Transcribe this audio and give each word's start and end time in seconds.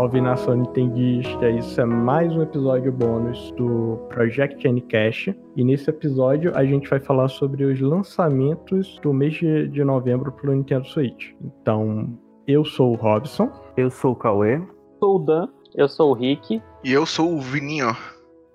Salve 0.00 0.18
nação 0.18 0.56
Nintendista! 0.56 1.50
Isso 1.50 1.78
é 1.78 1.84
mais 1.84 2.34
um 2.34 2.40
episódio 2.40 2.90
bônus 2.90 3.52
do 3.52 3.98
Project 4.08 4.66
N 4.66 4.80
Cash. 4.80 5.28
E 5.54 5.62
nesse 5.62 5.90
episódio 5.90 6.56
a 6.56 6.64
gente 6.64 6.88
vai 6.88 6.98
falar 6.98 7.28
sobre 7.28 7.64
os 7.64 7.78
lançamentos 7.82 8.98
do 9.02 9.12
mês 9.12 9.34
de 9.34 9.84
novembro 9.84 10.32
para 10.32 10.50
o 10.50 10.54
Nintendo 10.54 10.86
Switch. 10.86 11.34
Então, 11.42 12.18
eu 12.48 12.64
sou 12.64 12.92
o 12.92 12.96
Robson. 12.96 13.52
Eu 13.76 13.90
sou 13.90 14.12
o 14.12 14.16
Cauê. 14.16 14.62
Sou 14.98 15.16
o 15.16 15.18
Dan. 15.18 15.48
Eu 15.74 15.86
sou 15.86 16.12
o 16.12 16.14
Rick. 16.14 16.62
E 16.82 16.90
eu 16.90 17.04
sou 17.04 17.34
o 17.34 17.38
Vininho. 17.38 17.94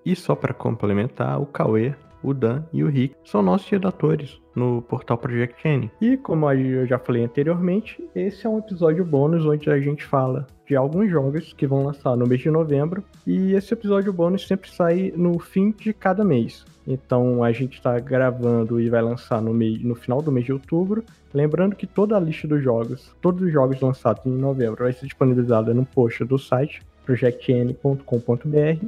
E 0.04 0.16
só 0.16 0.34
para 0.34 0.52
complementar, 0.52 1.40
o 1.40 1.46
Cauê, 1.46 1.94
o 2.26 2.34
Dan 2.34 2.64
e 2.74 2.84
o 2.84 2.88
Rick 2.88 3.16
são 3.24 3.42
nossos 3.42 3.70
redatores 3.70 4.40
no 4.56 4.82
portal 4.82 5.18
Project 5.18 5.68
N. 5.68 5.92
E 6.02 6.18
como 6.18 6.50
eu 6.52 6.88
já 6.88 6.98
falei 6.98 7.24
anteriormente, 7.24 8.02
esse 8.16 8.46
é 8.46 8.50
um 8.50 8.60
episódio 8.60 9.04
bônus 9.04 9.46
onde 9.46 9.70
a 9.70 9.80
gente 9.80 10.04
fala 10.04 10.48
de 10.66 10.76
alguns 10.76 11.10
jogos 11.10 11.54
que 11.54 11.68
vão 11.68 11.84
lançar 11.84 12.16
no 12.16 12.26
mês 12.26 12.42
de 12.42 12.50
novembro. 12.50 13.04
E 13.28 13.54
esse 13.54 13.74
episódio 13.74 14.12
bônus 14.12 14.48
sempre 14.48 14.70
sai 14.70 15.14
no 15.16 15.38
fim 15.40 15.72
de 15.72 15.94
cada 15.94 16.24
mês. 16.24 16.66
Então 16.88 17.44
a 17.44 17.52
gente 17.52 17.74
está 17.74 18.00
gravando 18.00 18.80
e 18.80 18.90
vai 18.90 19.02
lançar 19.02 19.42
no, 19.42 19.54
no 19.54 19.96
final 19.96 20.22
do 20.22 20.32
mês 20.32 20.46
de 20.46 20.54
outubro. 20.54 21.04
Lembrando 21.34 21.76
que 21.76 21.86
toda 21.86 22.16
a 22.16 22.20
lista 22.20 22.48
dos 22.48 22.64
jogos, 22.64 23.14
todos 23.22 23.42
os 23.42 23.52
jogos 23.52 23.80
lançados 23.82 24.26
em 24.26 24.32
novembro, 24.32 24.84
vai 24.84 24.94
ser 24.94 25.06
disponibilizada 25.06 25.74
no 25.74 25.86
post 25.86 26.24
do 26.24 26.40
site 26.40 26.82
projectn.com.br. 27.06 28.86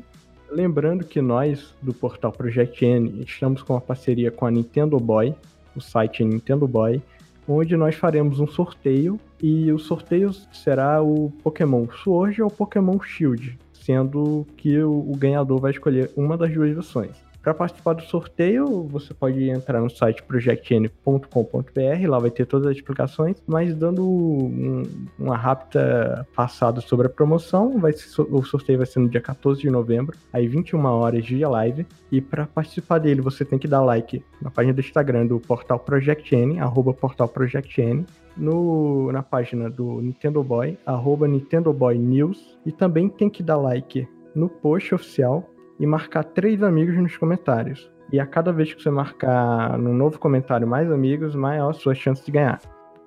Lembrando 0.49 1.03
que 1.03 1.21
nós, 1.21 1.73
do 1.81 1.93
portal 1.93 2.31
Project 2.31 2.83
N, 2.85 3.23
estamos 3.23 3.61
com 3.61 3.73
uma 3.73 3.81
parceria 3.81 4.31
com 4.31 4.45
a 4.45 4.51
Nintendo 4.51 4.97
Boy, 4.97 5.35
o 5.75 5.81
site 5.81 6.23
Nintendo 6.23 6.67
Boy, 6.67 7.01
onde 7.47 7.75
nós 7.75 7.95
faremos 7.95 8.39
um 8.39 8.47
sorteio 8.47 9.19
e 9.41 9.71
o 9.71 9.77
sorteio 9.77 10.31
será 10.53 11.01
o 11.01 11.31
Pokémon 11.43 11.85
Sword 12.03 12.41
ou 12.41 12.49
Pokémon 12.49 12.99
Shield, 13.01 13.57
sendo 13.73 14.45
que 14.55 14.81
o, 14.81 15.13
ganhador 15.17 15.59
vai 15.59 15.71
escolher 15.71 16.11
uma 16.15 16.37
das 16.37 16.53
duas 16.53 16.73
versões. 16.73 17.26
Para 17.47 17.53
participar 17.53 17.93
do 17.93 18.01
sorteio, 18.01 18.83
você 18.89 19.13
pode 19.13 19.49
entrar 19.49 19.79
no 19.79 19.89
site 19.89 20.21
projectn.com.br, 20.21 22.09
lá 22.09 22.19
vai 22.19 22.29
ter 22.29 22.45
todas 22.45 22.67
as 22.67 22.75
explicações, 22.75 23.41
mas 23.47 23.73
dando 23.73 24.05
um, 24.05 24.83
uma 25.17 25.37
rápida 25.37 26.27
passada 26.35 26.81
sobre 26.81 27.07
a 27.07 27.09
promoção, 27.09 27.79
vai 27.79 27.93
ser, 27.93 28.21
o 28.21 28.43
sorteio 28.43 28.79
vai 28.79 28.85
ser 28.85 28.99
no 28.99 29.07
dia 29.07 29.21
14 29.21 29.61
de 29.61 29.69
novembro, 29.69 30.17
às 30.33 30.43
21 30.45 30.83
horas 30.87 31.23
de 31.23 31.37
live, 31.37 31.87
e 32.11 32.19
para 32.19 32.45
participar 32.47 32.97
dele 32.97 33.21
você 33.21 33.45
tem 33.45 33.57
que 33.57 33.65
dar 33.65 33.79
like 33.79 34.21
na 34.41 34.51
página 34.51 34.73
do 34.73 34.81
Instagram 34.81 35.27
do 35.27 35.39
Portal 35.39 35.79
ProjectN, 35.79 36.59
arroba 36.59 36.93
Portal 36.93 37.29
ProjectN, 37.29 38.03
no, 38.35 39.09
na 39.13 39.23
página 39.23 39.69
do 39.69 40.01
Nintendo 40.01 40.43
Boy, 40.43 40.77
arroba 40.85 41.29
Nintendo 41.29 41.71
Boy 41.71 41.97
News, 41.97 42.59
e 42.65 42.73
também 42.73 43.07
tem 43.07 43.29
que 43.29 43.41
dar 43.41 43.55
like 43.55 44.05
no 44.35 44.49
post 44.49 44.93
oficial 44.93 45.49
e 45.79 45.85
marcar 45.85 46.23
três 46.23 46.63
amigos 46.63 46.95
nos 46.95 47.15
comentários. 47.17 47.91
E 48.11 48.19
a 48.19 48.25
cada 48.25 48.53
vez 48.53 48.73
que 48.73 48.81
você 48.81 48.89
marcar 48.89 49.77
no 49.77 49.93
novo 49.93 50.17
comentário 50.17 50.67
mais 50.67 50.91
amigos, 50.91 51.35
maior 51.35 51.69
a 51.69 51.73
sua 51.73 51.93
chance 51.93 52.25
de 52.25 52.31
ganhar. 52.31 52.61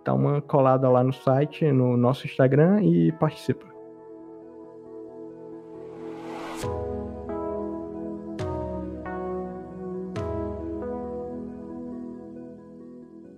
Dá 0.05 0.15
uma 0.15 0.41
colada 0.41 0.89
lá 0.89 1.03
no 1.03 1.13
site, 1.13 1.71
no 1.73 1.97
nosso 1.97 2.27
Instagram 2.27 2.83
e 2.83 3.13
participa. 3.13 3.67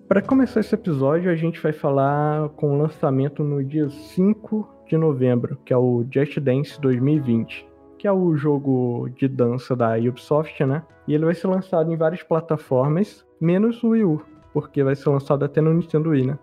Para 0.08 0.20
começar 0.20 0.60
esse 0.60 0.74
episódio, 0.74 1.30
a 1.30 1.34
gente 1.34 1.58
vai 1.60 1.72
falar 1.72 2.50
com 2.50 2.74
o 2.74 2.78
lançamento 2.78 3.42
no 3.42 3.64
dia 3.64 3.88
5 3.88 4.68
de 4.86 4.96
novembro, 4.98 5.56
que 5.64 5.72
é 5.72 5.76
o 5.76 6.04
Just 6.10 6.38
Dance 6.38 6.78
2020 6.80 7.71
que 8.02 8.08
é 8.08 8.12
o 8.12 8.36
jogo 8.36 9.08
de 9.16 9.28
dança 9.28 9.76
da 9.76 9.94
Ubisoft, 9.96 10.64
né? 10.64 10.82
E 11.06 11.14
ele 11.14 11.24
vai 11.24 11.36
ser 11.36 11.46
lançado 11.46 11.92
em 11.92 11.96
várias 11.96 12.20
plataformas, 12.20 13.24
menos 13.40 13.80
o 13.84 13.90
Wii 13.90 14.02
U, 14.02 14.22
porque 14.52 14.82
vai 14.82 14.96
ser 14.96 15.08
lançado 15.08 15.44
até 15.44 15.60
no 15.60 15.72
Nintendo 15.72 16.10
Wii, 16.10 16.26
né? 16.26 16.38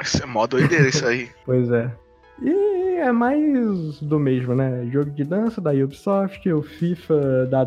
Isso 0.00 0.22
é 0.22 0.26
mó 0.26 0.46
doideira 0.46 0.88
isso 0.88 1.06
aí. 1.06 1.28
pois 1.44 1.70
é. 1.70 1.94
E 2.40 2.96
é 2.96 3.12
mais 3.12 4.00
do 4.00 4.18
mesmo, 4.18 4.54
né? 4.54 4.88
Jogo 4.90 5.10
de 5.10 5.22
dança 5.22 5.60
da 5.60 5.72
Ubisoft, 5.72 6.50
o 6.50 6.62
FIFA 6.62 7.44
da 7.44 7.66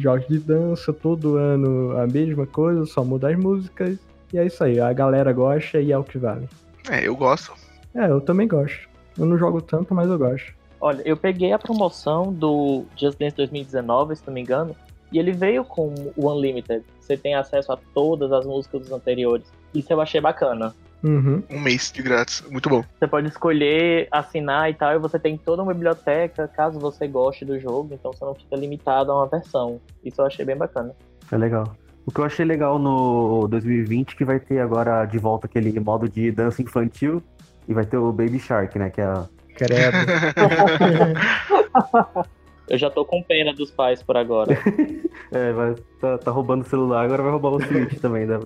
jogos 0.00 0.26
de 0.26 0.40
dança, 0.40 0.92
todo 0.92 1.36
ano 1.36 1.96
a 1.96 2.08
mesma 2.08 2.44
coisa, 2.44 2.84
só 2.86 3.04
muda 3.04 3.30
as 3.30 3.38
músicas. 3.38 4.00
E 4.32 4.38
é 4.38 4.46
isso 4.46 4.64
aí, 4.64 4.80
a 4.80 4.92
galera 4.92 5.32
gosta 5.32 5.80
e 5.80 5.92
é 5.92 5.96
o 5.96 6.02
que 6.02 6.18
vale. 6.18 6.48
É, 6.90 7.06
eu 7.06 7.14
gosto. 7.14 7.52
É, 7.94 8.10
eu 8.10 8.20
também 8.20 8.48
gosto. 8.48 8.88
Eu 9.16 9.26
não 9.26 9.38
jogo 9.38 9.62
tanto, 9.62 9.94
mas 9.94 10.10
eu 10.10 10.18
gosto. 10.18 10.52
Olha, 10.80 11.02
eu 11.04 11.16
peguei 11.16 11.52
a 11.52 11.58
promoção 11.58 12.32
do 12.32 12.84
Just 12.96 13.18
Dance 13.18 13.36
2019, 13.36 14.16
se 14.16 14.22
não 14.26 14.32
me 14.32 14.40
engano, 14.40 14.74
e 15.12 15.18
ele 15.18 15.32
veio 15.32 15.64
com 15.64 15.92
o 16.16 16.30
Unlimited. 16.30 16.84
Você 17.00 17.16
tem 17.16 17.34
acesso 17.34 17.72
a 17.72 17.78
todas 17.92 18.32
as 18.32 18.46
músicas 18.46 18.82
dos 18.82 18.92
anteriores. 18.92 19.46
Isso 19.74 19.92
eu 19.92 20.00
achei 20.00 20.20
bacana. 20.20 20.74
Uhum. 21.02 21.42
Um 21.50 21.60
mês 21.60 21.90
de 21.90 22.02
grátis, 22.02 22.42
muito 22.50 22.68
bom. 22.68 22.84
Você 22.98 23.06
pode 23.06 23.28
escolher 23.28 24.06
assinar 24.10 24.70
e 24.70 24.74
tal, 24.74 24.94
e 24.94 24.98
você 24.98 25.18
tem 25.18 25.36
toda 25.36 25.62
uma 25.62 25.72
biblioteca 25.72 26.46
caso 26.48 26.78
você 26.78 27.08
goste 27.08 27.44
do 27.44 27.58
jogo, 27.58 27.94
então 27.94 28.12
você 28.12 28.24
não 28.24 28.34
fica 28.34 28.56
limitado 28.56 29.10
a 29.10 29.16
uma 29.16 29.26
versão. 29.26 29.80
Isso 30.04 30.20
eu 30.20 30.26
achei 30.26 30.44
bem 30.44 30.56
bacana. 30.56 30.94
É 31.30 31.36
legal. 31.36 31.74
O 32.06 32.12
que 32.12 32.20
eu 32.20 32.24
achei 32.24 32.44
legal 32.44 32.78
no 32.78 33.46
2020 33.48 34.16
que 34.16 34.24
vai 34.24 34.40
ter 34.40 34.58
agora 34.58 35.04
de 35.04 35.18
volta 35.18 35.46
aquele 35.46 35.78
modo 35.78 36.08
de 36.08 36.30
dança 36.32 36.62
infantil 36.62 37.22
e 37.68 37.74
vai 37.74 37.84
ter 37.84 37.98
o 37.98 38.10
Baby 38.12 38.38
Shark, 38.38 38.78
né? 38.78 38.90
Que 38.90 39.00
é 39.00 39.04
a 39.04 39.28
Credo. 39.54 39.96
Eu 42.70 42.78
já 42.78 42.88
tô 42.88 43.04
com 43.04 43.20
pena 43.20 43.52
dos 43.52 43.72
pais 43.72 44.00
por 44.00 44.16
agora. 44.16 44.56
é, 45.32 45.52
vai, 45.52 45.74
tá, 46.00 46.18
tá 46.18 46.30
roubando 46.30 46.62
o 46.62 46.68
celular, 46.68 47.04
agora 47.04 47.20
vai 47.20 47.32
roubar 47.32 47.50
o 47.50 47.60
Switch 47.60 47.98
também, 47.98 48.26
né? 48.26 48.38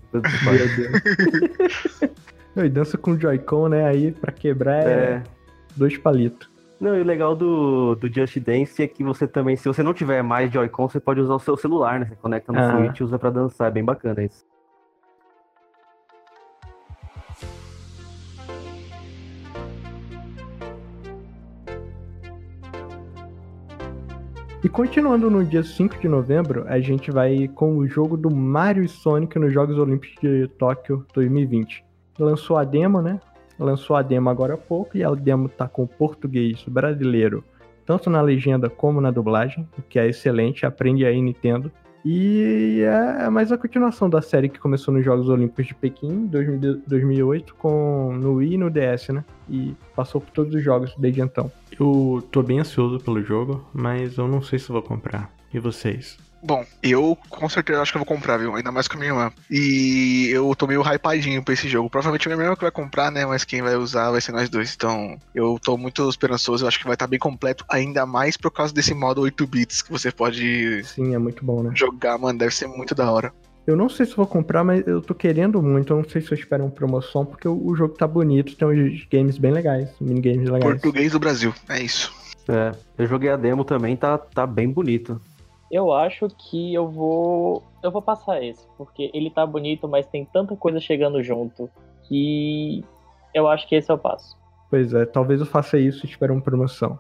e 2.57 2.69
dança 2.71 2.97
com 2.97 3.21
Joy-Con, 3.21 3.69
né? 3.69 3.85
Aí 3.85 4.13
pra 4.13 4.33
quebrar 4.33 4.87
é, 4.87 4.93
é 4.93 5.23
dois 5.77 5.99
palitos. 5.99 6.49
Não, 6.81 6.97
e 6.97 7.03
o 7.03 7.05
legal 7.05 7.37
do, 7.37 7.95
do 7.97 8.13
Just 8.13 8.39
Dance 8.39 8.83
é 8.83 8.89
que 8.89 9.05
você 9.05 9.29
também, 9.29 9.57
se 9.57 9.69
você 9.69 9.83
não 9.83 9.93
tiver 9.93 10.23
mais 10.23 10.51
Joy-Con, 10.51 10.89
você 10.89 10.99
pode 10.99 11.21
usar 11.21 11.35
o 11.35 11.39
seu 11.39 11.57
celular, 11.57 12.01
né? 12.01 12.07
Você 12.07 12.17
conecta 12.17 12.51
no 12.51 12.59
ah. 12.59 12.71
Switch 12.71 13.01
e 13.01 13.05
usa 13.05 13.19
pra 13.19 13.29
dançar, 13.29 13.69
é 13.69 13.71
bem 13.71 13.85
bacana 13.85 14.25
isso. 14.25 14.43
Continuando 24.75 25.31
no 25.31 25.45
dia 25.45 25.63
5 25.63 26.01
de 26.01 26.09
novembro, 26.09 26.65
a 26.67 26.81
gente 26.81 27.09
vai 27.13 27.47
com 27.47 27.79
o 27.79 27.87
jogo 27.87 28.17
do 28.17 28.29
Mario 28.29 28.83
e 28.83 28.89
Sonic 28.89 29.39
nos 29.39 29.53
Jogos 29.53 29.79
Olímpicos 29.79 30.21
de 30.21 30.49
Tóquio 30.49 31.07
2020. 31.15 31.85
Lançou 32.19 32.59
a 32.59 32.65
demo, 32.65 33.01
né? 33.01 33.21
Lançou 33.57 33.95
a 33.95 34.03
demo 34.03 34.29
agora 34.31 34.55
há 34.55 34.57
pouco 34.57 34.97
e 34.97 35.05
a 35.05 35.11
demo 35.15 35.49
tá 35.49 35.69
com 35.69 35.87
português 35.87 36.65
brasileiro, 36.67 37.45
tanto 37.87 38.11
na 38.11 38.21
legenda 38.21 38.69
como 38.69 39.01
na 39.01 39.13
dublagem, 39.13 39.65
o 39.79 39.83
que 39.83 39.97
é 39.97 40.09
excelente. 40.09 40.67
Aprende 40.67 41.07
aí, 41.07 41.23
Nintendo. 41.23 41.71
E 42.05 42.83
é 42.83 43.31
mais 43.31 43.51
a 43.51 43.57
continuação 43.57 44.11
da 44.11 44.21
série 44.21 44.51
que 44.51 44.59
começou 44.59 44.93
nos 44.93 45.03
Jogos 45.03 45.29
Olímpicos 45.31 45.67
de 45.67 45.75
Pequim, 45.75 46.27
2008, 46.27 47.55
com, 47.55 48.13
no 48.15 48.35
Wii 48.35 48.55
e 48.55 48.59
no 48.59 48.71
DS, 48.71 49.09
né? 49.09 49.25
E 49.49 49.75
passou 49.97 50.21
por 50.21 50.31
todos 50.31 50.55
os 50.55 50.63
jogos 50.63 50.95
desde 50.99 51.23
então. 51.23 51.51
Eu 51.81 52.23
tô 52.31 52.43
bem 52.43 52.61
ansioso 52.61 53.01
pelo 53.01 53.23
jogo, 53.23 53.67
mas 53.73 54.19
eu 54.19 54.29
não 54.29 54.43
sei 54.43 54.59
se 54.59 54.71
vou 54.71 54.83
comprar. 54.83 55.33
E 55.53 55.59
vocês? 55.59 56.19
Bom, 56.45 56.63
eu 56.83 57.17
com 57.31 57.49
certeza 57.49 57.81
acho 57.81 57.91
que 57.91 57.97
eu 57.97 58.05
vou 58.05 58.07
comprar, 58.07 58.37
viu? 58.37 58.55
Ainda 58.55 58.71
mais 58.71 58.87
com 58.87 58.97
a 58.97 59.01
minha 59.01 59.13
irmã. 59.13 59.33
E 59.51 60.29
eu 60.31 60.55
tô 60.55 60.67
meio 60.67 60.83
hypadinho 60.83 61.43
pra 61.43 61.55
esse 61.55 61.67
jogo. 61.71 61.89
Provavelmente 61.89 62.29
a 62.29 62.37
minha 62.37 62.45
irmã 62.45 62.55
que 62.55 62.61
vai 62.61 62.71
comprar, 62.71 63.11
né? 63.11 63.25
Mas 63.25 63.45
quem 63.45 63.63
vai 63.63 63.77
usar 63.77 64.11
vai 64.11 64.21
ser 64.21 64.33
nós 64.33 64.51
dois. 64.51 64.75
Então 64.75 65.19
eu 65.35 65.59
tô 65.59 65.79
muito 65.79 66.07
esperançoso. 66.07 66.63
Eu 66.63 66.69
acho 66.69 66.79
que 66.79 66.85
vai 66.85 66.97
estar 66.97 67.07
tá 67.07 67.11
bem 67.11 67.19
completo. 67.19 67.65
Ainda 67.67 68.05
mais 68.05 68.37
por 68.37 68.51
causa 68.51 68.75
desse 68.75 68.93
modo 68.93 69.23
8 69.23 69.47
bits 69.47 69.81
que 69.81 69.91
você 69.91 70.13
pode. 70.13 70.85
Sim, 70.85 71.15
é 71.15 71.19
muito 71.19 71.43
bom, 71.43 71.63
né? 71.63 71.71
Jogar, 71.75 72.19
mano. 72.19 72.39
Deve 72.39 72.55
ser 72.55 72.67
muito 72.67 72.95
da 72.95 73.11
hora. 73.11 73.33
Eu 73.67 73.75
não 73.75 73.89
sei 73.89 74.05
se 74.05 74.15
vou 74.15 74.27
comprar, 74.27 74.63
mas 74.63 74.87
eu 74.87 75.01
tô 75.01 75.15
querendo 75.15 75.63
muito. 75.63 75.95
Eu 75.95 75.97
não 75.97 76.09
sei 76.09 76.21
se 76.21 76.31
eu 76.31 76.37
espero 76.37 76.65
uma 76.65 76.71
promoção, 76.71 77.25
porque 77.25 77.49
o, 77.49 77.67
o 77.67 77.75
jogo 77.75 77.95
tá 77.95 78.07
bonito, 78.07 78.55
tem 78.55 78.69
uns 78.69 79.07
games 79.11 79.39
bem 79.39 79.53
legais, 79.53 79.89
minigames 79.99 80.51
legais. 80.51 80.63
Português 80.63 81.13
do 81.13 81.19
Brasil, 81.19 81.55
é 81.71 81.81
isso. 81.81 82.13
É, 82.47 82.73
eu 82.99 83.07
joguei 83.07 83.31
a 83.31 83.37
demo 83.37 83.65
também, 83.65 83.97
tá, 83.97 84.19
tá 84.19 84.47
bem 84.47 84.69
bonito. 84.69 85.19
Eu 85.75 85.93
acho 85.93 86.29
que 86.29 86.73
eu 86.73 86.89
vou. 86.89 87.61
Eu 87.83 87.91
vou 87.91 88.01
passar 88.01 88.41
esse, 88.41 88.65
porque 88.79 89.11
ele 89.13 89.29
tá 89.29 89.45
bonito, 89.45 89.89
mas 89.89 90.07
tem 90.07 90.25
tanta 90.25 90.55
coisa 90.55 90.79
chegando 90.79 91.21
junto 91.21 91.69
que 92.05 92.85
eu 93.35 93.49
acho 93.49 93.69
que 93.69 93.75
esse 93.75 93.91
é 93.91 93.95
o 93.95 93.99
passo. 93.99 94.39
Pois 94.71 94.95
é, 94.95 95.05
talvez 95.05 95.41
eu 95.41 95.47
faça 95.47 95.77
isso 95.77 96.07
e 96.07 96.09
espere 96.09 96.31
uma 96.31 96.41
promoção. 96.41 96.97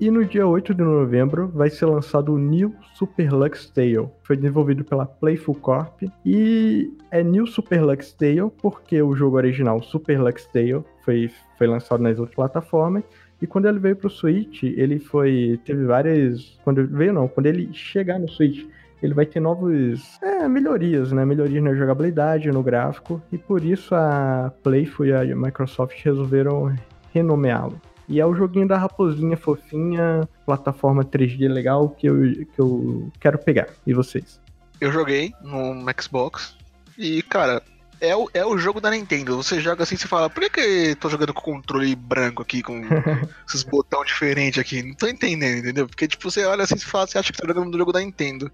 E 0.00 0.12
no 0.12 0.24
dia 0.24 0.46
8 0.46 0.74
de 0.74 0.82
novembro 0.82 1.48
vai 1.48 1.68
ser 1.68 1.86
lançado 1.86 2.32
o 2.32 2.38
New 2.38 2.72
Super 2.94 3.32
Lux 3.32 3.68
Tale. 3.68 4.08
Foi 4.22 4.36
desenvolvido 4.36 4.84
pela 4.84 5.04
Playful 5.04 5.56
Corp. 5.56 6.02
E 6.24 6.88
é 7.10 7.20
New 7.20 7.48
Super 7.48 7.82
Lux 7.82 8.12
Tale 8.12 8.48
porque 8.62 9.02
o 9.02 9.16
jogo 9.16 9.36
original 9.36 9.82
Super 9.82 10.20
Lux 10.22 10.46
Tale 10.52 10.84
foi, 11.04 11.28
foi 11.56 11.66
lançado 11.66 12.00
nas 12.00 12.16
outras 12.16 12.36
plataformas. 12.36 13.02
E 13.42 13.46
quando 13.46 13.66
ele 13.66 13.80
veio 13.80 13.96
pro 13.96 14.08
Switch, 14.08 14.62
ele 14.62 15.00
foi. 15.00 15.58
Teve 15.64 15.84
várias. 15.84 16.56
Quando 16.62 16.86
veio 16.86 17.12
não, 17.12 17.26
quando 17.26 17.46
ele 17.46 17.72
chegar 17.72 18.20
no 18.20 18.28
Switch, 18.28 18.66
ele 19.02 19.14
vai 19.14 19.26
ter 19.26 19.40
novos. 19.40 20.16
É, 20.22 20.46
melhorias, 20.48 21.10
né? 21.10 21.24
Melhorias 21.24 21.62
na 21.62 21.74
jogabilidade, 21.74 22.50
no 22.52 22.62
gráfico. 22.62 23.20
E 23.32 23.38
por 23.38 23.64
isso 23.64 23.96
a 23.96 24.52
Playful 24.62 25.06
e 25.06 25.12
a 25.12 25.36
Microsoft 25.36 26.00
resolveram 26.04 26.72
renomeá-lo. 27.12 27.80
E 28.08 28.20
é 28.20 28.26
o 28.26 28.34
joguinho 28.34 28.66
da 28.66 28.78
raposinha 28.78 29.36
fofinha, 29.36 30.26
plataforma 30.46 31.04
3D 31.04 31.46
legal 31.46 31.90
que 31.90 32.06
eu, 32.08 32.16
que 32.46 32.58
eu 32.58 33.12
quero 33.20 33.38
pegar. 33.38 33.68
E 33.86 33.92
vocês? 33.92 34.40
Eu 34.80 34.90
joguei 34.90 35.32
no 35.42 35.84
Xbox 36.00 36.56
e, 36.96 37.22
cara, 37.22 37.62
é 38.00 38.14
o, 38.16 38.28
é 38.32 38.44
o 38.44 38.56
jogo 38.58 38.80
da 38.80 38.90
Nintendo. 38.90 39.36
Você 39.36 39.60
joga 39.60 39.82
assim 39.82 39.94
e 39.94 39.98
fala, 39.98 40.30
por 40.30 40.42
que, 40.42 40.50
que 40.50 40.94
tô 40.96 41.08
jogando 41.08 41.34
com 41.34 41.40
controle 41.40 41.94
branco 41.94 42.42
aqui, 42.42 42.62
com 42.62 42.80
esses 43.46 43.62
botões 43.62 44.08
diferentes 44.08 44.58
aqui? 44.58 44.82
Não 44.82 44.94
tô 44.94 45.06
entendendo, 45.06 45.58
entendeu? 45.58 45.86
Porque, 45.86 46.08
tipo, 46.08 46.30
você 46.30 46.44
olha 46.44 46.64
assim 46.64 46.76
e 46.76 46.80
fala, 46.80 47.06
você 47.06 47.18
acha 47.18 47.32
que 47.32 47.38
tá 47.38 47.46
jogando 47.46 47.70
no 47.70 47.78
jogo 47.78 47.92
da 47.92 48.00
Nintendo. 48.00 48.50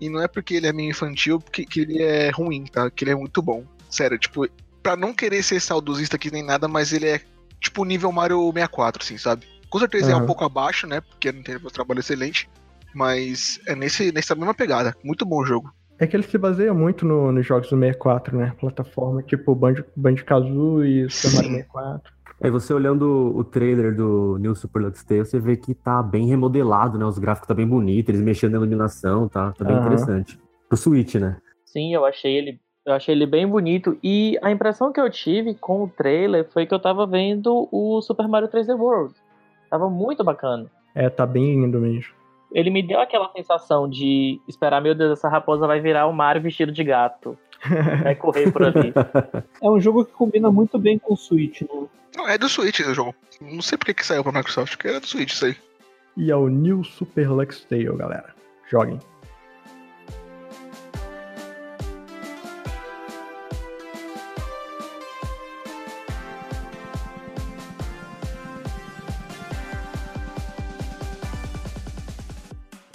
E 0.00 0.08
não 0.08 0.22
é 0.22 0.28
porque 0.28 0.54
ele 0.54 0.66
é 0.66 0.72
meio 0.72 0.90
infantil, 0.90 1.40
porque 1.40 1.64
que 1.64 1.80
ele 1.80 2.02
é 2.02 2.30
ruim, 2.30 2.64
tá? 2.64 2.90
Que 2.90 3.04
ele 3.04 3.12
é 3.12 3.16
muito 3.16 3.42
bom. 3.42 3.64
Sério, 3.90 4.18
tipo, 4.18 4.46
pra 4.82 4.96
não 4.96 5.12
querer 5.12 5.42
ser 5.42 5.60
saudosista 5.60 6.16
aqui 6.16 6.30
nem 6.30 6.44
nada, 6.44 6.68
mas 6.68 6.92
ele 6.92 7.08
é 7.08 7.20
tipo 7.60 7.84
nível 7.84 8.12
Mario 8.12 8.52
64, 8.52 9.02
assim, 9.02 9.18
sabe? 9.18 9.46
Com 9.68 9.78
certeza 9.78 10.12
uhum. 10.14 10.20
é 10.20 10.22
um 10.22 10.26
pouco 10.26 10.44
abaixo, 10.44 10.86
né? 10.86 11.00
Porque 11.00 11.30
não 11.30 11.42
tem 11.42 11.56
um 11.56 11.70
trabalho 11.70 12.00
excelente. 12.00 12.48
Mas 12.94 13.60
é 13.66 13.74
nesse, 13.74 14.10
nessa 14.12 14.34
mesma 14.34 14.54
pegada. 14.54 14.96
Muito 15.04 15.26
bom 15.26 15.42
o 15.42 15.46
jogo. 15.46 15.70
É 15.98 16.06
que 16.06 16.16
ele 16.16 16.22
se 16.22 16.38
baseia 16.38 16.72
muito 16.72 17.04
no, 17.04 17.32
nos 17.32 17.44
jogos 17.44 17.68
do 17.68 17.78
64, 17.78 18.36
né? 18.36 18.52
Plataforma 18.58 19.22
tipo 19.22 19.54
Banjo-Kazooie, 19.54 21.06
e 21.06 21.10
Super 21.10 21.36
Mario 21.36 21.50
64. 21.50 22.12
Aí 22.40 22.50
você 22.50 22.72
olhando 22.72 23.36
o 23.36 23.42
trailer 23.42 23.94
do 23.96 24.38
New 24.38 24.54
Super 24.54 24.82
Lux 24.82 25.02
Tale, 25.02 25.24
você 25.24 25.40
vê 25.40 25.56
que 25.56 25.74
tá 25.74 26.00
bem 26.00 26.28
remodelado, 26.28 26.96
né? 26.96 27.04
Os 27.04 27.18
gráficos 27.18 27.48
tá 27.48 27.54
bem 27.54 27.66
bonitos, 27.66 28.10
eles 28.10 28.24
mexendo 28.24 28.52
na 28.52 28.58
iluminação, 28.58 29.28
tá, 29.28 29.52
tá 29.52 29.64
bem 29.64 29.74
uhum. 29.74 29.82
interessante. 29.82 30.38
Pro 30.68 30.76
Switch, 30.76 31.16
né? 31.16 31.36
Sim, 31.66 31.92
eu 31.92 32.04
achei 32.04 32.36
ele 32.36 32.60
eu 32.88 32.94
achei 32.94 33.14
ele 33.14 33.26
bem 33.26 33.46
bonito 33.46 33.98
e 34.02 34.38
a 34.42 34.50
impressão 34.50 34.92
que 34.92 35.00
eu 35.00 35.10
tive 35.10 35.54
com 35.54 35.84
o 35.84 35.88
trailer 35.88 36.48
foi 36.50 36.66
que 36.66 36.72
eu 36.72 36.78
tava 36.78 37.06
vendo 37.06 37.68
o 37.70 38.00
Super 38.00 38.26
Mario 38.26 38.48
3D 38.48 38.78
World. 38.78 39.14
Tava 39.68 39.90
muito 39.90 40.24
bacana. 40.24 40.66
É, 40.94 41.10
tá 41.10 41.26
bem 41.26 41.60
lindo 41.60 41.78
mesmo. 41.78 42.14
Ele 42.50 42.70
me 42.70 42.82
deu 42.82 42.98
aquela 42.98 43.30
sensação 43.32 43.88
de 43.88 44.40
esperar, 44.48 44.80
meu 44.80 44.94
Deus, 44.94 45.12
essa 45.12 45.28
raposa 45.28 45.66
vai 45.66 45.80
virar 45.80 46.06
o 46.06 46.12
Mario 46.12 46.40
vestido 46.40 46.72
de 46.72 46.82
gato. 46.82 47.36
Vai 48.02 48.14
correr 48.14 48.50
por 48.50 48.62
ali. 48.62 48.92
É 49.60 49.68
um 49.68 49.80
jogo 49.80 50.04
que 50.04 50.12
combina 50.12 50.50
muito 50.50 50.78
bem 50.78 50.98
com 50.98 51.12
o 51.12 51.16
Switch, 51.16 51.62
né? 51.62 51.68
Não, 52.16 52.26
é 52.26 52.38
do 52.38 52.48
Switch 52.48 52.80
esse 52.80 52.94
jogo. 52.94 53.14
Não 53.40 53.60
sei 53.60 53.76
porque 53.76 53.92
que 53.92 54.06
saiu 54.06 54.22
pra 54.22 54.32
Microsoft, 54.32 54.76
porque 54.76 54.88
era 54.88 55.00
do 55.00 55.06
Switch 55.06 55.32
isso 55.32 55.44
aí. 55.44 55.56
E 56.16 56.30
é 56.30 56.36
o 56.36 56.48
New 56.48 56.82
Super 56.84 57.30
Lux 57.30 57.64
Tale, 57.64 57.96
galera. 57.96 58.34
Joguem. 58.70 58.98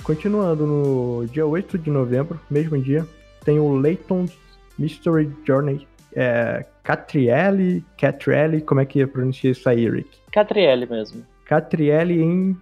Continuando 0.04 0.68
no 0.68 1.26
dia 1.28 1.46
8 1.46 1.78
de 1.78 1.90
novembro, 1.90 2.38
mesmo 2.50 2.78
dia, 2.78 3.08
tem 3.46 3.58
o 3.58 3.74
Layton's 3.74 4.38
Mystery 4.78 5.32
Journey. 5.46 5.88
É, 6.14 6.66
Catrielli, 6.84 7.84
Catrielli, 7.98 8.62
como 8.62 8.82
é 8.82 8.86
que 8.86 9.08
pronuncia 9.08 9.52
isso 9.52 9.68
aí, 9.70 9.90
Rick? 9.90 10.10
Catrielli 10.32 10.86
mesmo. 10.86 11.26
Catrielli 11.46 12.22
and, 12.22 12.58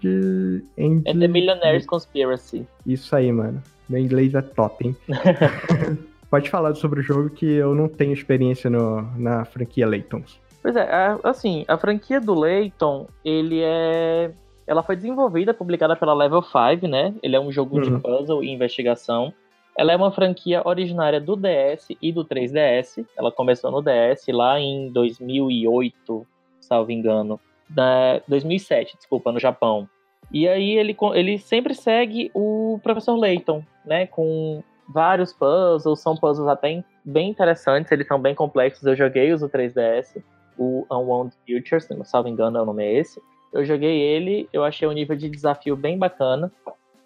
and... 0.77 1.01
And 1.07 1.19
the 1.19 1.27
Millionaire's 1.27 1.85
Conspiracy. 1.88 2.67
Isso 2.85 3.15
aí, 3.15 3.31
mano. 3.31 3.61
Meu 3.89 3.99
inglês 3.99 4.35
é 4.35 4.41
top, 4.41 4.87
hein? 4.87 4.95
Pode 6.29 6.49
falar 6.49 6.75
sobre 6.75 6.99
o 6.99 7.03
jogo 7.03 7.29
que 7.31 7.45
eu 7.45 7.73
não 7.73 7.89
tenho 7.89 8.13
experiência 8.13 8.69
no, 8.69 9.01
na 9.17 9.44
franquia 9.45 9.87
Laytons. 9.87 10.39
Pois 10.61 10.75
é, 10.75 10.87
assim, 11.23 11.65
a 11.67 11.75
franquia 11.75 12.21
do 12.21 12.35
Layton, 12.35 13.07
ele 13.25 13.61
é 13.61 14.31
ela 14.65 14.83
foi 14.83 14.95
desenvolvida, 14.95 15.53
publicada 15.53 15.95
pela 15.95 16.13
Level 16.13 16.41
5, 16.41 16.87
né? 16.87 17.13
Ele 17.21 17.35
é 17.35 17.39
um 17.39 17.51
jogo 17.51 17.77
uhum. 17.77 17.81
de 17.81 18.01
puzzle 18.01 18.43
e 18.43 18.49
investigação. 18.49 19.33
Ela 19.77 19.93
é 19.93 19.95
uma 19.95 20.11
franquia 20.11 20.61
originária 20.65 21.19
do 21.19 21.35
DS 21.35 21.87
e 22.01 22.11
do 22.11 22.25
3DS. 22.25 23.05
Ela 23.17 23.31
começou 23.31 23.71
no 23.71 23.81
DS 23.81 24.27
lá 24.29 24.59
em 24.59 24.89
2008, 24.91 26.27
salvo 26.59 26.91
engano. 26.91 27.39
Da 27.69 28.21
2007, 28.27 28.97
desculpa, 28.97 29.31
no 29.31 29.39
Japão. 29.39 29.87
E 30.31 30.47
aí 30.47 30.77
ele, 30.77 30.95
ele 31.13 31.37
sempre 31.37 31.73
segue 31.73 32.29
o 32.33 32.79
Professor 32.83 33.15
Layton, 33.15 33.63
né? 33.85 34.07
Com 34.07 34.61
vários 34.87 35.33
puzzles, 35.33 36.01
são 36.01 36.15
puzzles 36.17 36.47
até 36.47 36.83
bem 37.03 37.29
interessantes, 37.29 37.91
eles 37.91 38.07
são 38.07 38.19
bem 38.19 38.35
complexos. 38.35 38.85
Eu 38.85 38.95
joguei 38.95 39.31
os 39.31 39.41
do 39.41 39.49
3DS, 39.49 40.21
o 40.57 40.85
Unwound 40.91 41.33
Futures, 41.47 41.85
se 41.85 41.95
não 41.95 42.05
salvo 42.05 42.27
engano, 42.27 42.57
é 42.57 42.61
o 42.61 42.65
nome 42.65 42.83
é 42.83 42.93
esse. 42.93 43.21
Eu 43.53 43.65
joguei 43.65 44.00
ele, 44.00 44.48
eu 44.53 44.63
achei 44.63 44.88
o 44.88 44.92
nível 44.92 45.15
de 45.15 45.30
desafio 45.30 45.75
bem 45.75 45.98
bacana. 45.98 46.51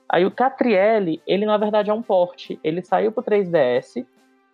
Aí 0.07 0.25
o 0.25 0.31
Catrielli, 0.31 1.21
ele 1.25 1.45
na 1.45 1.57
verdade 1.57 1.89
é 1.89 1.93
um 1.93 2.01
porte. 2.01 2.59
Ele 2.63 2.83
saiu 2.83 3.11
pro 3.11 3.23
3DS 3.23 4.05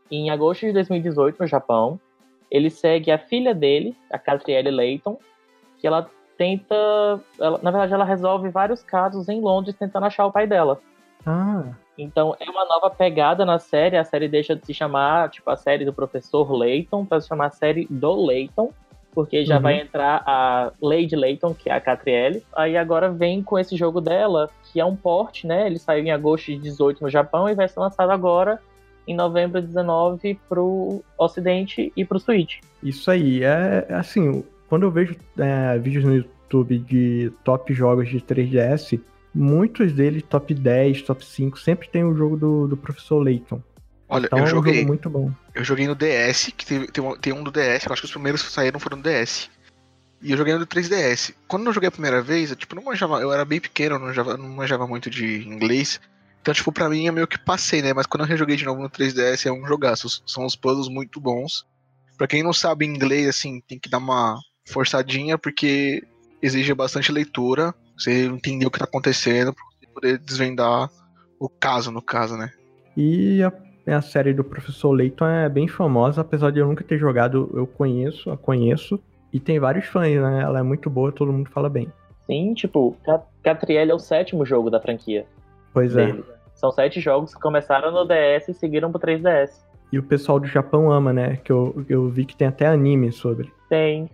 em 0.09 0.29
agosto 0.29 0.65
de 0.65 0.71
2018 0.71 1.39
no 1.39 1.47
Japão. 1.47 1.99
Ele 2.49 2.69
segue 2.69 3.11
a 3.11 3.17
filha 3.17 3.53
dele, 3.53 3.95
a 4.09 4.17
Catrielli 4.17 4.71
Layton, 4.71 5.17
que 5.79 5.87
ela 5.87 6.09
tenta. 6.37 6.75
Ela, 7.39 7.59
na 7.61 7.71
verdade, 7.71 7.93
ela 7.93 8.05
resolve 8.05 8.49
vários 8.49 8.81
casos 8.81 9.27
em 9.27 9.41
Londres 9.41 9.75
tentando 9.75 10.05
achar 10.05 10.25
o 10.25 10.31
pai 10.31 10.47
dela. 10.47 10.79
Ah. 11.25 11.65
Então 11.97 12.35
é 12.39 12.49
uma 12.49 12.65
nova 12.65 12.89
pegada 12.89 13.45
na 13.45 13.59
série. 13.59 13.97
A 13.97 14.03
série 14.03 14.27
deixa 14.27 14.55
de 14.55 14.65
se 14.65 14.73
chamar, 14.73 15.29
tipo, 15.29 15.49
a 15.49 15.57
série 15.57 15.85
do 15.85 15.93
professor 15.93 16.51
Layton, 16.51 17.05
para 17.05 17.19
se 17.19 17.27
chamar 17.27 17.47
a 17.47 17.51
série 17.51 17.85
do 17.89 18.13
Layton 18.13 18.73
porque 19.13 19.45
já 19.45 19.57
uhum. 19.57 19.61
vai 19.61 19.81
entrar 19.81 20.23
a 20.25 20.71
Lady 20.81 21.15
Layton, 21.15 21.53
que 21.53 21.69
é 21.69 21.73
a 21.73 21.81
Catrielle. 21.81 22.43
Aí 22.55 22.77
agora 22.77 23.09
vem 23.09 23.41
com 23.43 23.59
esse 23.59 23.75
jogo 23.75 23.99
dela, 23.99 24.49
que 24.71 24.79
é 24.79 24.85
um 24.85 24.95
port, 24.95 25.43
né? 25.43 25.67
Ele 25.67 25.77
saiu 25.77 26.03
em 26.03 26.11
agosto 26.11 26.47
de 26.47 26.57
18 26.57 27.03
no 27.03 27.09
Japão 27.09 27.49
e 27.49 27.55
vai 27.55 27.67
ser 27.67 27.79
lançado 27.79 28.11
agora 28.11 28.59
em 29.07 29.15
novembro 29.15 29.61
de 29.61 29.67
19 29.67 30.39
pro 30.47 31.03
Ocidente 31.17 31.91
e 31.95 32.05
pro 32.05 32.19
Switch. 32.19 32.59
Isso 32.83 33.09
aí, 33.09 33.43
é 33.43 33.87
assim, 33.89 34.43
quando 34.69 34.83
eu 34.83 34.91
vejo 34.91 35.15
é, 35.37 35.77
vídeos 35.77 36.05
no 36.05 36.15
YouTube 36.15 36.77
de 36.79 37.31
top 37.43 37.73
jogos 37.73 38.09
de 38.09 38.19
3DS, 38.19 38.99
muitos 39.33 39.91
deles, 39.93 40.23
top 40.23 40.53
10, 40.53 41.01
top 41.01 41.25
5, 41.25 41.59
sempre 41.59 41.89
tem 41.89 42.03
o 42.03 42.15
jogo 42.15 42.37
do, 42.37 42.67
do 42.67 42.77
Professor 42.77 43.19
Layton. 43.19 43.61
Olha, 44.11 44.25
então, 44.25 44.39
eu 44.39 44.47
joguei. 44.47 44.81
É 44.81 44.83
um 44.83 44.87
muito 44.87 45.09
bom. 45.09 45.31
Eu 45.55 45.63
joguei 45.63 45.87
no 45.87 45.95
DS, 45.95 46.51
que 46.57 46.65
tem, 46.65 46.85
tem, 46.85 47.01
um, 47.01 47.15
tem 47.15 47.31
um 47.31 47.41
do 47.41 47.49
DS, 47.49 47.85
eu 47.85 47.93
acho 47.93 48.01
que 48.01 48.05
os 48.05 48.11
primeiros 48.11 48.43
que 48.43 48.51
saíram 48.51 48.77
foram 48.77 48.97
no 48.97 49.03
DS. 49.03 49.49
E 50.21 50.31
eu 50.31 50.37
joguei 50.37 50.53
no 50.53 50.67
3DS. 50.67 51.33
Quando 51.47 51.65
eu 51.65 51.73
joguei 51.73 51.87
a 51.87 51.91
primeira 51.91 52.21
vez, 52.21 52.49
eu, 52.49 52.55
tipo, 52.57 52.75
não 52.75 52.83
manjava, 52.83 53.21
eu 53.21 53.31
era 53.31 53.45
bem 53.45 53.61
pequeno, 53.61 53.97
não 53.97 54.07
manjava, 54.07 54.35
não 54.35 54.49
manjava 54.49 54.85
muito 54.85 55.09
de 55.09 55.47
inglês. 55.47 55.99
Então, 56.41 56.53
tipo, 56.53 56.73
pra 56.73 56.89
mim 56.89 57.07
é 57.07 57.11
meio 57.11 57.25
que 57.25 57.39
passei, 57.39 57.81
né? 57.81 57.93
Mas 57.93 58.05
quando 58.05 58.23
eu 58.23 58.27
rejoguei 58.27 58.57
de 58.57 58.65
novo 58.65 58.81
no 58.81 58.89
3DS 58.89 59.45
é 59.45 59.51
um 59.51 59.65
jogaço. 59.65 60.21
São 60.27 60.45
os 60.45 60.57
puzzles 60.57 60.89
muito 60.89 61.21
bons. 61.21 61.65
Pra 62.17 62.27
quem 62.27 62.43
não 62.43 62.51
sabe 62.51 62.85
inglês, 62.85 63.29
assim, 63.29 63.61
tem 63.61 63.79
que 63.79 63.89
dar 63.89 63.99
uma 63.99 64.37
forçadinha, 64.67 65.37
porque 65.37 66.03
exige 66.41 66.73
bastante 66.73 67.13
leitura. 67.13 67.73
Você 67.97 68.25
entender 68.25 68.65
o 68.65 68.71
que 68.71 68.79
tá 68.79 68.85
acontecendo, 68.85 69.53
pra 69.53 69.63
poder 69.93 70.17
desvendar 70.19 70.89
o 71.39 71.47
caso, 71.47 71.91
no 71.91 72.01
caso, 72.01 72.35
né? 72.35 72.51
E 72.97 73.41
a 73.41 73.51
a 73.87 74.01
série 74.01 74.33
do 74.33 74.43
Professor 74.43 74.91
Layton 74.91 75.25
é 75.27 75.49
bem 75.49 75.67
famosa, 75.67 76.21
apesar 76.21 76.51
de 76.51 76.59
eu 76.59 76.67
nunca 76.67 76.83
ter 76.83 76.97
jogado, 76.97 77.49
eu 77.53 77.65
conheço, 77.65 78.29
a 78.29 78.37
conheço. 78.37 78.99
E 79.33 79.39
tem 79.39 79.59
vários 79.59 79.85
fãs, 79.85 80.21
né? 80.21 80.41
Ela 80.41 80.59
é 80.59 80.63
muito 80.63 80.89
boa, 80.89 81.11
todo 81.11 81.31
mundo 81.31 81.49
fala 81.49 81.69
bem. 81.69 81.87
Sim, 82.27 82.53
tipo, 82.53 82.95
Catriel 83.41 83.89
é 83.89 83.93
o 83.93 83.99
sétimo 83.99 84.45
jogo 84.45 84.69
da 84.69 84.79
franquia. 84.79 85.25
Pois 85.73 85.95
é. 85.95 86.05
dele. 86.05 86.23
é. 86.29 86.41
São 86.53 86.71
sete 86.71 86.99
jogos 86.99 87.33
que 87.33 87.41
começaram 87.41 87.91
no 87.91 88.05
DS 88.05 88.49
e 88.49 88.53
seguiram 88.53 88.91
pro 88.91 89.01
3DS. 89.01 89.63
E 89.91 89.97
o 89.97 90.03
pessoal 90.03 90.39
do 90.39 90.47
Japão 90.47 90.91
ama, 90.91 91.11
né? 91.11 91.37
Que 91.43 91.51
eu, 91.51 91.83
eu 91.89 92.07
vi 92.07 92.23
que 92.23 92.35
tem 92.35 92.47
até 92.47 92.67
anime 92.67 93.11
sobre. 93.11 93.51
Tem. 93.67 94.09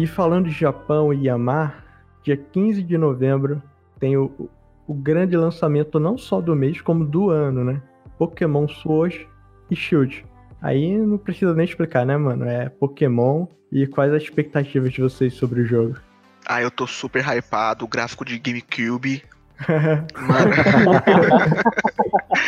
E 0.00 0.06
falando 0.06 0.46
de 0.46 0.52
Japão 0.52 1.12
e 1.12 1.26
Yamar, 1.26 1.84
dia 2.22 2.34
15 2.34 2.82
de 2.82 2.96
novembro 2.96 3.62
tem 3.98 4.16
o, 4.16 4.48
o 4.86 4.94
grande 4.94 5.36
lançamento 5.36 6.00
não 6.00 6.16
só 6.16 6.40
do 6.40 6.56
mês, 6.56 6.80
como 6.80 7.04
do 7.04 7.28
ano, 7.28 7.62
né? 7.62 7.82
Pokémon 8.18 8.66
Sword 8.66 9.28
e 9.70 9.76
Shield. 9.76 10.24
Aí 10.62 10.96
não 10.96 11.18
precisa 11.18 11.52
nem 11.52 11.66
explicar, 11.66 12.06
né, 12.06 12.16
mano? 12.16 12.46
É 12.46 12.70
Pokémon 12.70 13.46
e 13.70 13.86
quais 13.86 14.10
as 14.14 14.22
expectativas 14.22 14.90
de 14.90 15.02
vocês 15.02 15.34
sobre 15.34 15.60
o 15.60 15.66
jogo? 15.66 15.98
Ah, 16.46 16.62
eu 16.62 16.70
tô 16.70 16.86
super 16.86 17.22
hypado, 17.22 17.84
o 17.84 17.88
gráfico 17.88 18.24
de 18.24 18.38
GameCube. 18.38 19.22
Mano. 20.16 20.50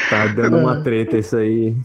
tá 0.09 0.27
dando 0.29 0.57
uma 0.57 0.83
treta 0.83 1.19
isso 1.19 1.37
aí. 1.37 1.77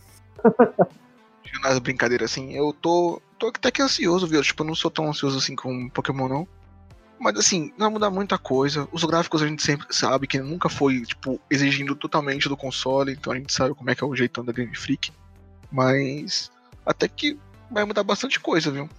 Nas 1.61 1.77
brincadeiras 1.79 2.31
assim, 2.31 2.53
eu 2.53 2.71
tô, 2.71 3.21
tô 3.37 3.47
até 3.47 3.71
que 3.71 3.81
ansioso, 3.81 4.27
viu? 4.27 4.41
Tipo, 4.41 4.63
eu 4.63 4.67
não 4.67 4.75
sou 4.75 4.91
tão 4.91 5.09
ansioso 5.09 5.37
assim 5.37 5.55
com 5.55 5.89
Pokémon, 5.89 6.27
não. 6.27 6.47
Mas 7.19 7.37
assim, 7.37 7.71
não 7.77 7.91
muda 7.91 8.09
muita 8.09 8.37
coisa. 8.37 8.87
Os 8.91 9.03
gráficos 9.03 9.41
a 9.41 9.47
gente 9.47 9.63
sempre 9.63 9.87
sabe 9.89 10.27
que 10.27 10.39
nunca 10.39 10.69
foi, 10.69 11.01
tipo, 11.01 11.39
exigindo 11.49 11.95
totalmente 11.95 12.47
do 12.47 12.57
console, 12.57 13.13
então 13.13 13.33
a 13.33 13.35
gente 13.35 13.51
sabe 13.51 13.73
como 13.73 13.89
é 13.89 13.95
que 13.95 14.03
é 14.03 14.07
o 14.07 14.15
jeitão 14.15 14.43
da 14.43 14.53
Game 14.53 14.75
Freak. 14.75 15.11
Mas 15.71 16.51
até 16.85 17.07
que 17.07 17.37
vai 17.71 17.83
mudar 17.85 18.03
bastante 18.03 18.39
coisa, 18.39 18.71
viu? 18.71 18.89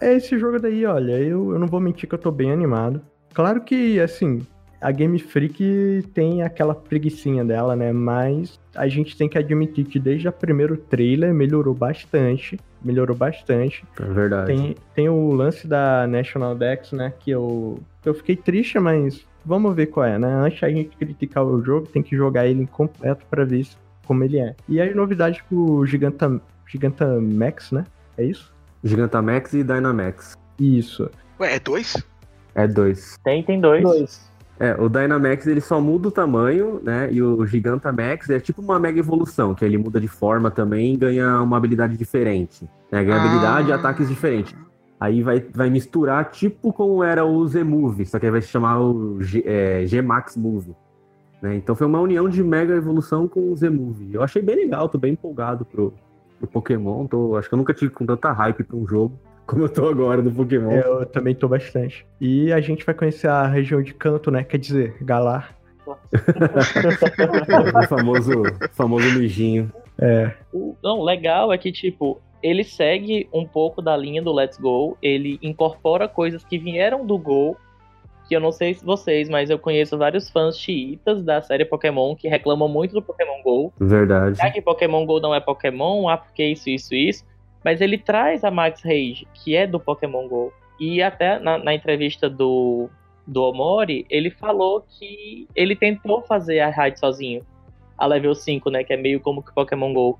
É 0.00 0.14
esse 0.14 0.38
jogo 0.38 0.58
daí, 0.58 0.84
olha, 0.84 1.12
eu, 1.12 1.52
eu 1.52 1.58
não 1.58 1.66
vou 1.66 1.80
mentir 1.80 2.08
que 2.08 2.14
eu 2.14 2.18
tô 2.18 2.30
bem 2.30 2.50
animado. 2.50 3.02
Claro 3.32 3.62
que, 3.62 4.00
assim, 4.00 4.46
a 4.80 4.90
Game 4.90 5.18
Freak 5.18 6.04
tem 6.12 6.42
aquela 6.42 6.74
preguiçinha 6.74 7.44
dela, 7.44 7.74
né? 7.74 7.92
Mas 7.92 8.58
a 8.74 8.88
gente 8.88 9.16
tem 9.16 9.28
que 9.28 9.38
admitir 9.38 9.84
que 9.84 9.98
desde 9.98 10.28
o 10.28 10.32
primeiro 10.32 10.76
trailer 10.76 11.32
melhorou 11.32 11.74
bastante. 11.74 12.58
Melhorou 12.84 13.16
bastante. 13.16 13.84
É 14.00 14.04
verdade. 14.04 14.46
Tem, 14.46 14.76
tem 14.94 15.08
o 15.08 15.32
lance 15.32 15.66
da 15.66 16.06
National 16.06 16.54
Dex, 16.54 16.92
né? 16.92 17.12
Que 17.18 17.30
eu, 17.30 17.80
eu 18.04 18.14
fiquei 18.14 18.36
triste, 18.36 18.78
mas 18.78 19.26
vamos 19.44 19.74
ver 19.74 19.86
qual 19.86 20.06
é, 20.06 20.18
né? 20.18 20.28
Antes 20.28 20.62
a 20.62 20.68
gente 20.68 20.96
criticar 20.96 21.44
o 21.44 21.62
jogo, 21.64 21.86
tem 21.86 22.02
que 22.02 22.16
jogar 22.16 22.46
ele 22.46 22.62
incompleto 22.62 23.24
para 23.30 23.44
ver 23.44 23.66
como 24.06 24.22
ele 24.22 24.38
é. 24.38 24.54
E 24.68 24.80
as 24.80 24.94
novidades 24.94 25.40
pro 25.42 25.84
Giganta, 25.86 26.40
Gigantamax, 26.66 27.72
né? 27.72 27.84
É 28.16 28.24
isso? 28.24 28.54
Gigantamax 28.84 29.52
e 29.54 29.64
Dynamax. 29.64 30.36
Isso. 30.58 31.10
Ué, 31.40 31.56
é 31.56 31.60
dois? 31.60 31.96
É 32.54 32.66
dois. 32.66 33.18
Tem, 33.24 33.42
tem 33.42 33.60
dois. 33.60 33.82
Dois. 33.82 34.35
É, 34.58 34.74
o 34.80 34.88
Dynamax 34.88 35.46
ele 35.46 35.60
só 35.60 35.80
muda 35.80 36.08
o 36.08 36.10
tamanho, 36.10 36.80
né? 36.82 37.12
E 37.12 37.22
o 37.22 37.44
Gigantamax 37.44 38.30
é 38.30 38.40
tipo 38.40 38.62
uma 38.62 38.78
mega 38.78 38.98
evolução, 38.98 39.54
que 39.54 39.64
ele 39.64 39.76
muda 39.76 40.00
de 40.00 40.08
forma 40.08 40.50
também 40.50 40.94
e 40.94 40.96
ganha 40.96 41.42
uma 41.42 41.56
habilidade 41.58 41.96
diferente. 41.96 42.64
Né? 42.90 43.04
Ganha 43.04 43.16
Ah. 43.18 43.24
habilidade 43.24 43.68
e 43.68 43.72
ataques 43.72 44.08
diferentes. 44.08 44.54
Aí 44.98 45.22
vai, 45.22 45.44
vai 45.54 45.68
misturar 45.68 46.30
tipo 46.30 46.72
como 46.72 47.02
era 47.04 47.22
o 47.22 47.46
Z-Move, 47.46 48.06
só 48.06 48.18
que 48.18 48.24
aí 48.24 48.32
vai 48.32 48.40
se 48.40 48.48
chamar 48.48 48.80
o 48.80 49.22
G, 49.22 49.42
é, 49.44 49.84
G-Max 49.86 50.38
Move. 50.38 50.74
Né? 51.42 51.56
Então 51.56 51.74
foi 51.76 51.86
uma 51.86 52.00
união 52.00 52.26
de 52.26 52.42
mega 52.42 52.74
evolução 52.74 53.28
com 53.28 53.52
o 53.52 53.56
Z-Move. 53.56 54.14
Eu 54.14 54.22
achei 54.22 54.40
bem 54.40 54.56
legal, 54.56 54.88
tô 54.88 54.96
bem 54.96 55.12
empolgado 55.12 55.66
pro, 55.66 55.92
pro 56.38 56.48
Pokémon. 56.48 57.06
Tô, 57.06 57.36
acho 57.36 57.46
que 57.46 57.54
eu 57.54 57.58
nunca 57.58 57.74
tive 57.74 57.92
com 57.92 58.06
tanta 58.06 58.32
hype 58.32 58.64
pra 58.64 58.74
um 58.76 58.86
jogo 58.86 59.18
como 59.46 59.62
eu 59.62 59.68
tô 59.68 59.88
agora 59.88 60.20
no 60.20 60.32
Pokémon. 60.32 60.72
Eu 60.72 61.06
também 61.06 61.34
tô 61.34 61.48
bastante. 61.48 62.04
E 62.20 62.52
a 62.52 62.60
gente 62.60 62.84
vai 62.84 62.94
conhecer 62.94 63.28
a 63.28 63.46
região 63.46 63.82
de 63.82 63.94
canto, 63.94 64.30
né? 64.30 64.42
Quer 64.42 64.58
dizer, 64.58 64.96
Galar. 65.00 65.56
o 65.86 67.88
famoso, 67.88 68.42
famoso 68.72 69.18
mijinho. 69.18 69.72
É. 69.98 70.32
O 70.52 70.74
não, 70.82 71.02
legal 71.02 71.52
é 71.52 71.58
que, 71.58 71.70
tipo, 71.70 72.20
ele 72.42 72.64
segue 72.64 73.28
um 73.32 73.46
pouco 73.46 73.80
da 73.80 73.96
linha 73.96 74.20
do 74.20 74.32
Let's 74.32 74.58
Go, 74.58 74.98
ele 75.00 75.38
incorpora 75.40 76.08
coisas 76.08 76.44
que 76.44 76.58
vieram 76.58 77.06
do 77.06 77.16
Go, 77.16 77.56
que 78.28 78.34
eu 78.34 78.40
não 78.40 78.50
sei 78.50 78.74
se 78.74 78.84
vocês, 78.84 79.28
mas 79.28 79.48
eu 79.48 79.58
conheço 79.58 79.96
vários 79.96 80.28
fãs 80.28 80.58
chiitas 80.58 81.22
da 81.22 81.40
série 81.40 81.64
Pokémon 81.64 82.16
que 82.16 82.28
reclamam 82.28 82.68
muito 82.68 82.92
do 82.92 83.02
Pokémon 83.02 83.42
Go. 83.44 83.72
Verdade. 83.78 84.38
Já 84.38 84.50
que 84.50 84.60
Pokémon 84.60 85.06
Go 85.06 85.20
não 85.20 85.34
é 85.34 85.40
Pokémon, 85.40 86.08
ah, 86.08 86.16
porque 86.16 86.44
isso, 86.44 86.68
isso, 86.68 86.94
isso. 86.94 87.24
Mas 87.66 87.80
ele 87.80 87.98
traz 87.98 88.44
a 88.44 88.50
Max 88.50 88.80
Rage, 88.84 89.26
que 89.34 89.56
é 89.56 89.66
do 89.66 89.80
Pokémon 89.80 90.28
Go. 90.28 90.52
E 90.78 91.02
até 91.02 91.40
na, 91.40 91.58
na 91.58 91.74
entrevista 91.74 92.30
do, 92.30 92.88
do 93.26 93.42
Omori, 93.42 94.06
ele 94.08 94.30
falou 94.30 94.84
que 94.88 95.48
ele 95.52 95.74
tentou 95.74 96.22
fazer 96.22 96.60
a 96.60 96.70
raid 96.70 96.96
sozinho. 97.00 97.44
A 97.98 98.06
level 98.06 98.36
5, 98.36 98.70
né? 98.70 98.84
Que 98.84 98.92
é 98.92 98.96
meio 98.96 99.18
como 99.18 99.42
que 99.42 99.52
Pokémon 99.52 99.92
GO. 99.92 100.16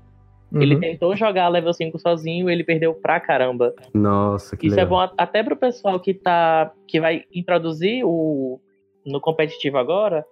Ele 0.53 0.75
Uhum. 0.75 0.81
tentou 0.81 1.15
jogar 1.15 1.45
a 1.45 1.47
level 1.47 1.71
5 1.73 1.97
sozinho 1.99 2.49
e 2.49 2.53
ele 2.53 2.65
perdeu 2.65 2.93
pra 2.93 3.17
caramba. 3.17 3.73
Nossa, 3.93 4.57
que 4.57 4.67
Isso 4.67 4.75
legal. 4.75 5.03
é 5.03 5.07
bom 5.07 5.13
até 5.17 5.41
pro 5.41 5.55
pessoal 5.55 5.97
que 6.01 6.13
tá. 6.13 6.73
que 6.85 6.99
vai 6.99 7.23
introduzir 7.33 8.03
o. 8.05 8.59
no 9.05 9.21
competitivo 9.21 9.77
agora, 9.77 10.25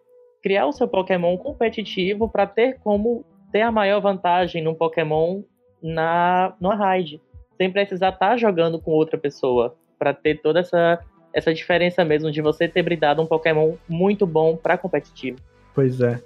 criar 0.43 0.65
o 0.65 0.73
seu 0.73 0.87
Pokémon 0.87 1.37
competitivo 1.37 2.27
pra 2.27 2.45
ter 2.45 2.77
como 2.79 3.23
ter 3.53 3.61
a 3.61 3.71
maior 3.71 4.01
vantagem 4.01 4.61
no 4.61 4.75
Pokémon 4.75 5.43
na 5.81 6.53
numa 6.59 6.75
raid. 6.75 7.21
Sem 7.57 7.71
precisar 7.71 8.09
estar 8.09 8.37
jogando 8.37 8.79
com 8.79 8.91
outra 8.91 9.17
pessoa. 9.17 9.75
Pra 9.97 10.13
ter 10.13 10.41
toda 10.41 10.59
essa, 10.59 10.99
essa 11.33 11.53
diferença 11.53 12.03
mesmo 12.03 12.31
de 12.31 12.41
você 12.41 12.67
ter 12.67 12.83
bridado 12.83 13.21
um 13.21 13.25
Pokémon 13.25 13.75
muito 13.87 14.25
bom 14.25 14.57
pra 14.57 14.77
competitivo. 14.77 15.39
Pois 15.73 16.01
é. 16.01 16.21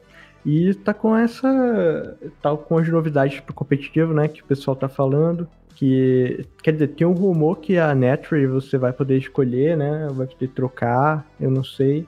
E 0.46 0.74
tá 0.74 0.94
com 0.94 1.16
essa. 1.16 2.18
tá 2.42 2.56
com 2.56 2.78
as 2.78 2.88
novidades 2.88 3.40
pro 3.42 3.54
competitivo, 3.54 4.14
né? 4.14 4.28
Que 4.28 4.42
o 4.42 4.46
pessoal 4.46 4.76
tá 4.76 4.88
falando. 4.88 5.48
Que. 5.76 6.46
Quer 6.64 6.74
dizer, 6.74 6.88
tem 6.90 7.06
um 7.06 7.14
rumor 7.14 7.58
que 7.58 7.78
a 7.78 7.94
Netry 7.94 8.48
você 8.48 8.78
vai 8.78 8.94
poder 8.94 9.18
escolher, 9.18 9.76
né? 9.76 10.08
Vai 10.12 10.28
poder 10.28 10.48
trocar, 10.50 11.26
eu 11.40 11.52
não 11.52 11.64
sei. 11.64 12.08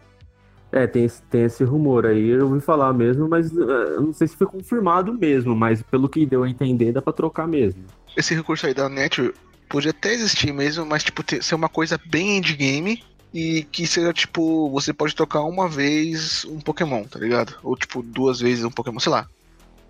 É, 0.72 0.88
tem, 0.88 1.08
tem 1.30 1.44
esse 1.44 1.64
rumor 1.64 2.06
aí, 2.06 2.30
eu 2.30 2.48
ouvi 2.48 2.62
falar 2.62 2.94
mesmo, 2.94 3.28
mas 3.28 3.52
eu 3.52 4.02
não 4.02 4.14
sei 4.14 4.28
se 4.28 4.38
foi 4.38 4.48
confirmado 4.48 5.14
mesmo, 5.14 5.54
mas 5.54 5.82
pelo 5.82 6.08
que 6.08 6.26
deu 6.26 6.44
a 6.44 6.50
entender, 6.50 6.94
dá 6.94 7.02
pra 7.02 7.12
trocar 7.12 7.48
mesmo. 7.48 7.84
Esse 8.16 8.34
recurso 8.34 8.66
aí 8.66 8.74
da 8.74 8.88
Net 8.88 9.34
podia 9.68 9.92
até 9.92 10.14
existir 10.14 10.54
mesmo, 10.54 10.86
mas 10.86 11.04
tipo, 11.04 11.24
ter, 11.24 11.44
ser 11.44 11.56
uma 11.56 11.68
coisa 11.68 12.00
bem 12.06 12.38
endgame 12.38 13.04
e 13.34 13.64
que 13.64 13.88
seja 13.88 14.14
tipo, 14.14 14.70
você 14.70 14.94
pode 14.94 15.16
trocar 15.16 15.42
uma 15.42 15.68
vez 15.68 16.46
um 16.46 16.60
Pokémon, 16.60 17.04
tá 17.04 17.20
ligado? 17.20 17.56
Ou 17.64 17.76
tipo, 17.76 18.02
duas 18.02 18.40
vezes 18.40 18.64
um 18.64 18.72
Pokémon, 18.72 19.00
sei 19.00 19.12
lá. 19.12 19.28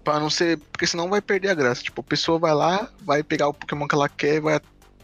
Pra 0.03 0.19
não 0.19 0.29
ser. 0.29 0.57
Porque 0.71 0.87
senão 0.87 1.09
vai 1.09 1.21
perder 1.21 1.49
a 1.49 1.53
graça. 1.53 1.83
Tipo, 1.83 2.01
a 2.01 2.03
pessoa 2.03 2.39
vai 2.39 2.53
lá, 2.53 2.89
vai 3.01 3.21
pegar 3.23 3.47
o 3.47 3.53
Pokémon 3.53 3.87
que 3.87 3.95
ela 3.95 4.09
quer, 4.09 4.41
vai 4.41 4.59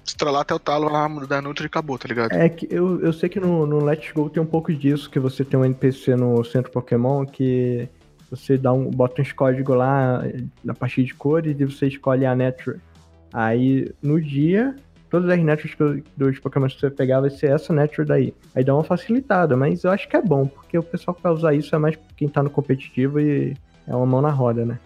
estralar 0.08 0.42
até 0.42 0.54
o 0.54 0.60
talo, 0.60 0.90
lá 0.90 1.08
mudar 1.08 1.42
Nutri 1.42 1.66
e 1.66 1.68
acabou, 1.68 1.98
tá 1.98 2.08
ligado? 2.08 2.32
É 2.32 2.50
que 2.50 2.68
eu, 2.72 3.00
eu 3.02 3.14
sei 3.14 3.30
que 3.30 3.40
no, 3.40 3.66
no 3.66 3.84
Let's 3.84 4.12
Go 4.12 4.30
tem 4.30 4.42
um 4.42 4.48
pouco 4.48 4.74
disso, 4.74 5.10
que 5.10 5.20
você 5.20 5.44
tem 5.44 5.60
um 5.60 5.66
NPC 5.66 6.16
no 6.16 6.44
centro 6.44 6.72
Pokémon 6.72 7.26
que 7.26 7.88
você 8.30 8.58
dá 8.58 8.74
um, 8.74 8.90
bota 8.90 9.22
uns 9.22 9.32
códigos 9.32 9.76
lá 9.78 10.24
na 10.64 10.74
parte 10.74 11.04
de 11.04 11.14
cores 11.14 11.56
e 11.60 11.66
você 11.66 11.88
escolhe 11.88 12.26
a 12.26 12.36
Netry. 12.36 12.80
Aí 13.32 13.92
no 14.02 14.20
dia, 14.20 14.76
todas 15.10 15.30
as 15.30 15.62
que 15.62 15.82
eu- 15.82 16.02
dos 16.16 16.40
Pokémon 16.40 16.68
que 16.68 16.80
você 16.80 16.90
pegar 16.90 17.22
vai 17.22 17.30
ser 17.30 17.52
essa 17.52 17.74
Netry 17.74 18.06
daí. 18.06 18.34
Aí 18.56 18.64
dá 18.64 18.74
uma 18.74 18.84
facilitada, 18.84 19.56
mas 19.56 19.84
eu 19.84 19.92
acho 19.92 20.08
que 20.08 20.18
é 20.18 20.22
bom, 20.22 20.46
porque 20.48 20.78
o 20.78 20.84
pessoal 20.84 21.16
que 21.16 21.24
vai 21.24 21.32
usar 21.32 21.54
isso 21.54 21.76
é 21.76 21.78
mais 21.78 21.98
quem 22.16 22.28
tá 22.28 22.42
no 22.42 22.50
competitivo 22.50 23.20
e 23.20 23.56
é 23.88 23.96
uma 23.96 24.06
mão 24.06 24.22
na 24.22 24.32
roda, 24.32 24.66
né? 24.66 24.80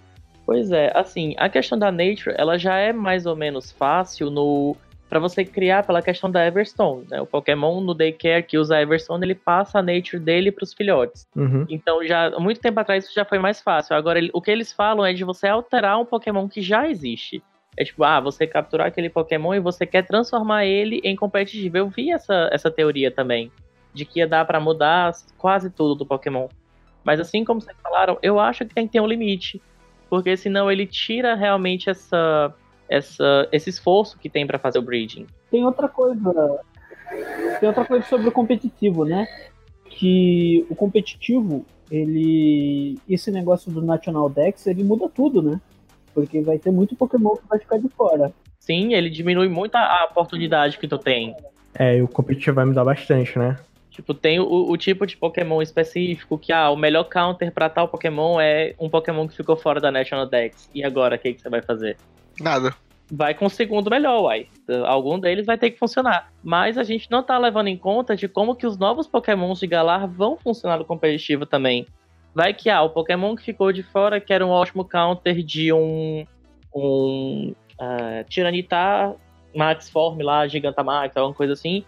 Pois 0.45 0.71
é, 0.71 0.91
assim, 0.95 1.33
a 1.37 1.47
questão 1.47 1.77
da 1.77 1.91
Nature, 1.91 2.35
ela 2.37 2.57
já 2.57 2.75
é 2.75 2.91
mais 2.91 3.25
ou 3.25 3.35
menos 3.35 3.71
fácil 3.71 4.29
no 4.29 4.75
para 5.11 5.19
você 5.19 5.43
criar 5.43 5.85
pela 5.85 6.01
questão 6.01 6.31
da 6.31 6.47
Everstone, 6.47 7.05
né? 7.11 7.19
O 7.19 7.25
Pokémon 7.25 7.81
no 7.81 7.93
Daycare 7.93 8.43
que 8.43 8.57
usa 8.57 8.77
a 8.77 8.81
Everstone, 8.81 9.25
ele 9.25 9.35
passa 9.35 9.79
a 9.79 9.81
Nature 9.81 10.23
dele 10.23 10.53
para 10.53 10.63
os 10.63 10.73
filhotes. 10.73 11.27
Uhum. 11.35 11.65
Então, 11.67 12.01
já 12.07 12.31
muito 12.39 12.61
tempo 12.61 12.79
atrás 12.79 13.03
isso 13.03 13.13
já 13.13 13.25
foi 13.25 13.37
mais 13.37 13.61
fácil. 13.61 13.93
Agora, 13.93 14.17
ele- 14.17 14.31
o 14.33 14.41
que 14.41 14.49
eles 14.49 14.71
falam 14.71 15.05
é 15.05 15.11
de 15.11 15.25
você 15.25 15.49
alterar 15.49 15.99
um 15.99 16.05
Pokémon 16.05 16.47
que 16.47 16.61
já 16.61 16.87
existe. 16.87 17.43
É 17.75 17.83
tipo, 17.83 18.05
ah, 18.05 18.21
você 18.21 18.47
capturar 18.47 18.87
aquele 18.87 19.09
Pokémon 19.09 19.53
e 19.53 19.59
você 19.59 19.85
quer 19.85 20.07
transformar 20.07 20.65
ele 20.65 21.01
em 21.03 21.13
competitivo. 21.13 21.75
Eu 21.77 21.89
vi 21.89 22.09
essa, 22.09 22.47
essa 22.49 22.71
teoria 22.71 23.11
também, 23.11 23.51
de 23.93 24.05
que 24.05 24.19
ia 24.19 24.27
dar 24.27 24.45
pra 24.45 24.61
mudar 24.61 25.11
quase 25.37 25.69
tudo 25.69 25.93
do 25.93 26.05
Pokémon. 26.05 26.47
Mas 27.03 27.19
assim 27.19 27.43
como 27.43 27.59
vocês 27.59 27.75
falaram, 27.83 28.17
eu 28.23 28.39
acho 28.39 28.63
que 28.65 28.73
tem 28.73 28.87
que 28.87 28.93
ter 28.93 29.01
um 29.01 29.07
limite. 29.07 29.61
Porque 30.09 30.37
senão 30.37 30.71
ele 30.71 30.85
tira 30.85 31.35
realmente 31.35 31.89
essa, 31.89 32.53
essa, 32.91 33.47
esse 33.51 33.69
esforço 33.69 34.19
que 34.19 34.29
tem 34.29 34.45
pra 34.45 34.59
fazer 34.59 34.77
o 34.77 34.81
breeding. 34.81 35.25
Tem 35.49 35.65
outra 35.65 35.87
coisa. 35.87 36.59
Tem 37.59 37.67
outra 37.67 37.85
coisa 37.85 38.05
sobre 38.05 38.27
o 38.27 38.31
competitivo, 38.31 39.05
né? 39.05 39.25
Que 39.89 40.65
o 40.69 40.75
competitivo, 40.75 41.65
ele. 41.89 42.99
Esse 43.09 43.31
negócio 43.31 43.71
do 43.71 43.81
National 43.81 44.29
Dex, 44.29 44.67
ele 44.67 44.83
muda 44.83 45.09
tudo, 45.09 45.41
né? 45.41 45.59
Porque 46.13 46.41
vai 46.41 46.59
ter 46.59 46.71
muito 46.71 46.95
Pokémon 46.95 47.35
que 47.37 47.47
vai 47.47 47.59
ficar 47.59 47.77
de 47.77 47.87
fora. 47.87 48.33
Sim, 48.59 48.93
ele 48.93 49.09
diminui 49.09 49.47
muito 49.47 49.75
a, 49.75 49.79
a 49.79 50.07
oportunidade 50.11 50.77
que 50.77 50.87
tu 50.87 50.97
tem. 50.97 51.35
É, 51.73 51.97
e 51.97 52.01
o 52.01 52.07
competitivo 52.07 52.55
vai 52.55 52.65
mudar 52.65 52.83
bastante, 52.83 53.39
né? 53.39 53.57
Tipo, 53.89 54.13
tem 54.13 54.39
o, 54.39 54.69
o 54.69 54.77
tipo 54.77 55.05
de 55.05 55.17
Pokémon 55.17 55.61
específico 55.61 56.37
que, 56.37 56.51
ah, 56.51 56.69
o 56.69 56.77
melhor 56.77 57.05
counter 57.05 57.51
pra 57.51 57.69
tal 57.69 57.87
Pokémon 57.87 58.39
é 58.39 58.73
um 58.79 58.89
Pokémon 58.89 59.27
que 59.27 59.35
ficou 59.35 59.55
fora 59.55 59.79
da 59.79 59.91
National 59.91 60.25
Dex. 60.25 60.69
E 60.73 60.83
agora, 60.83 61.15
o 61.15 61.19
que, 61.19 61.33
que 61.33 61.41
você 61.41 61.49
vai 61.49 61.61
fazer? 61.61 61.97
Nada. 62.41 62.73
Vai 63.11 63.33
com 63.33 63.45
o 63.45 63.49
segundo 63.49 63.89
melhor, 63.89 64.21
uai. 64.21 64.47
Algum 64.85 65.19
deles 65.19 65.45
vai 65.45 65.57
ter 65.57 65.71
que 65.71 65.79
funcionar. 65.79 66.31
Mas 66.41 66.77
a 66.77 66.83
gente 66.83 67.11
não 67.11 67.21
tá 67.21 67.37
levando 67.37 67.67
em 67.67 67.77
conta 67.77 68.15
de 68.15 68.27
como 68.27 68.55
que 68.55 68.65
os 68.65 68.77
novos 68.77 69.05
Pokémons 69.05 69.59
de 69.59 69.67
Galar 69.67 70.07
vão 70.07 70.37
funcionar 70.37 70.77
no 70.77 70.85
competitivo 70.85 71.45
também. 71.45 71.85
Vai 72.33 72.53
que 72.53 72.69
ah, 72.69 72.81
o 72.81 72.89
Pokémon 72.89 73.35
que 73.35 73.43
ficou 73.43 73.73
de 73.73 73.83
fora, 73.83 74.21
que 74.21 74.31
era 74.31 74.45
um 74.45 74.49
ótimo 74.49 74.85
counter 74.85 75.43
de 75.43 75.73
um. 75.73 76.25
um. 76.73 77.53
Uh, 77.81 78.23
Tiranitar 78.29 79.15
Max 79.55 79.89
Form 79.89 80.21
lá, 80.21 80.47
Gigantamax, 80.47 81.17
alguma 81.17 81.35
coisa 81.35 81.53
assim. 81.53 81.83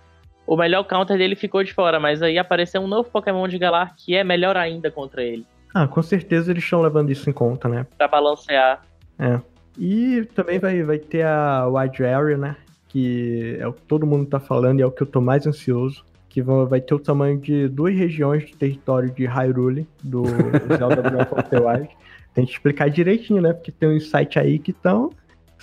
O 0.46 0.58
melhor 0.58 0.84
counter 0.84 1.18
dele 1.18 1.36
ficou 1.36 1.64
de 1.64 1.74
fora, 1.74 2.00
mas 2.00 2.22
aí 2.22 2.38
apareceu 2.38 2.82
um 2.82 2.88
novo 2.88 3.10
Pokémon 3.10 3.48
de 3.48 3.58
Galar 3.58 3.96
que 3.96 4.16
é 4.16 4.24
melhor 4.24 4.58
ainda 4.58 4.92
contra 4.92 5.24
ele. 5.24 5.46
Ah, 5.74 5.88
com 5.88 6.02
certeza 6.02 6.52
eles 6.52 6.64
estão 6.64 6.82
levando 6.82 7.10
isso 7.10 7.30
em 7.30 7.34
conta, 7.34 7.70
né? 7.70 7.86
Pra 7.98 8.08
balancear. 8.08 8.82
É. 9.18 9.40
E 9.78 10.28
também 10.36 10.60
vai, 10.60 10.84
vai 10.84 11.00
ter 11.00 11.26
a 11.26 11.68
Wide 11.68 12.06
Area, 12.06 12.38
né? 12.38 12.56
Que 12.88 13.58
é 13.60 13.68
o 13.68 13.74
que 13.74 13.82
todo 13.84 14.06
mundo 14.06 14.26
tá 14.28 14.40
falando 14.40 14.80
e 14.80 14.84
é 14.84 14.86
o 14.86 14.92
que 14.92 15.04
eu 15.04 15.08
tô 15.08 15.20
mais 15.20 15.48
ansioso. 15.48 16.04
Que 16.30 16.42
vai 16.42 16.82
ter 16.82 16.96
o 16.96 17.00
tamanho 17.00 17.38
de 17.38 17.68
duas 17.68 17.96
regiões 17.96 18.50
do 18.50 18.58
território 18.58 19.12
de 19.12 19.26
Hyrule, 19.26 19.88
do 20.04 20.24
Zelda 20.78 21.02
Breath 21.02 21.32
of 21.32 21.50
the 21.50 21.60
Wild. 21.60 21.90
Tem 22.34 22.46
que 22.46 22.52
explicar 22.52 22.90
direitinho, 22.90 23.42
né? 23.42 23.54
Porque 23.54 23.72
tem 23.72 23.90
um 23.90 24.00
site 24.00 24.40
aí 24.40 24.58
que 24.58 24.72
estão 24.72 25.12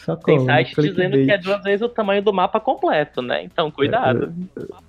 só 0.00 0.16
Tem 0.16 0.42
site 0.46 0.74
dizendo 0.80 1.12
que 1.12 1.30
é 1.30 1.36
duas 1.36 1.62
vezes 1.62 1.82
o 1.82 1.88
tamanho 1.88 2.22
do 2.22 2.32
mapa 2.32 2.58
completo, 2.58 3.20
né? 3.20 3.42
Então, 3.44 3.70
cuidado. 3.70 4.32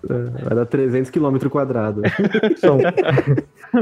É, 0.09 0.13
é, 0.13 0.15
é 0.15 0.43
vai 0.43 0.55
dar 0.55 0.65
300 0.65 1.11
km 1.11 1.37
quadrados. 1.49 2.03
são, 2.57 2.77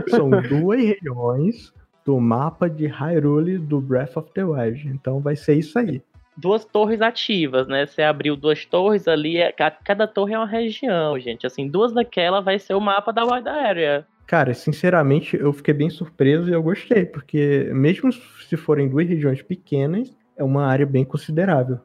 são 0.09 0.29
duas 0.29 0.79
regiões 0.79 1.71
do 2.09 2.19
mapa 2.19 2.67
de 2.67 2.87
Hyrule 2.87 3.59
do 3.59 3.79
Breath 3.79 4.17
of 4.17 4.31
the 4.33 4.43
Wild. 4.43 4.87
Então 4.87 5.19
vai 5.19 5.35
ser 5.35 5.53
isso 5.53 5.77
aí. 5.77 6.01
Duas 6.35 6.65
torres 6.65 7.03
ativas, 7.03 7.67
né? 7.67 7.85
Você 7.85 8.01
abriu 8.01 8.35
duas 8.35 8.65
torres 8.65 9.07
ali, 9.07 9.37
cada 9.83 10.07
torre 10.07 10.33
é 10.33 10.37
uma 10.39 10.47
região, 10.47 11.19
gente. 11.19 11.45
Assim, 11.45 11.67
duas 11.67 11.93
daquela 11.93 12.41
vai 12.41 12.57
ser 12.57 12.73
o 12.73 12.81
mapa 12.81 13.13
da 13.13 13.23
Wild 13.23 13.47
Area. 13.47 14.07
Cara, 14.25 14.55
sinceramente, 14.55 15.37
eu 15.37 15.53
fiquei 15.53 15.73
bem 15.73 15.91
surpreso 15.91 16.49
e 16.49 16.53
eu 16.53 16.63
gostei, 16.63 17.05
porque 17.05 17.69
mesmo 17.73 18.11
se 18.11 18.57
forem 18.57 18.89
duas 18.89 19.07
regiões 19.07 19.43
pequenas, 19.43 20.17
é 20.35 20.43
uma 20.43 20.65
área 20.65 20.87
bem 20.87 21.05
considerável. 21.05 21.77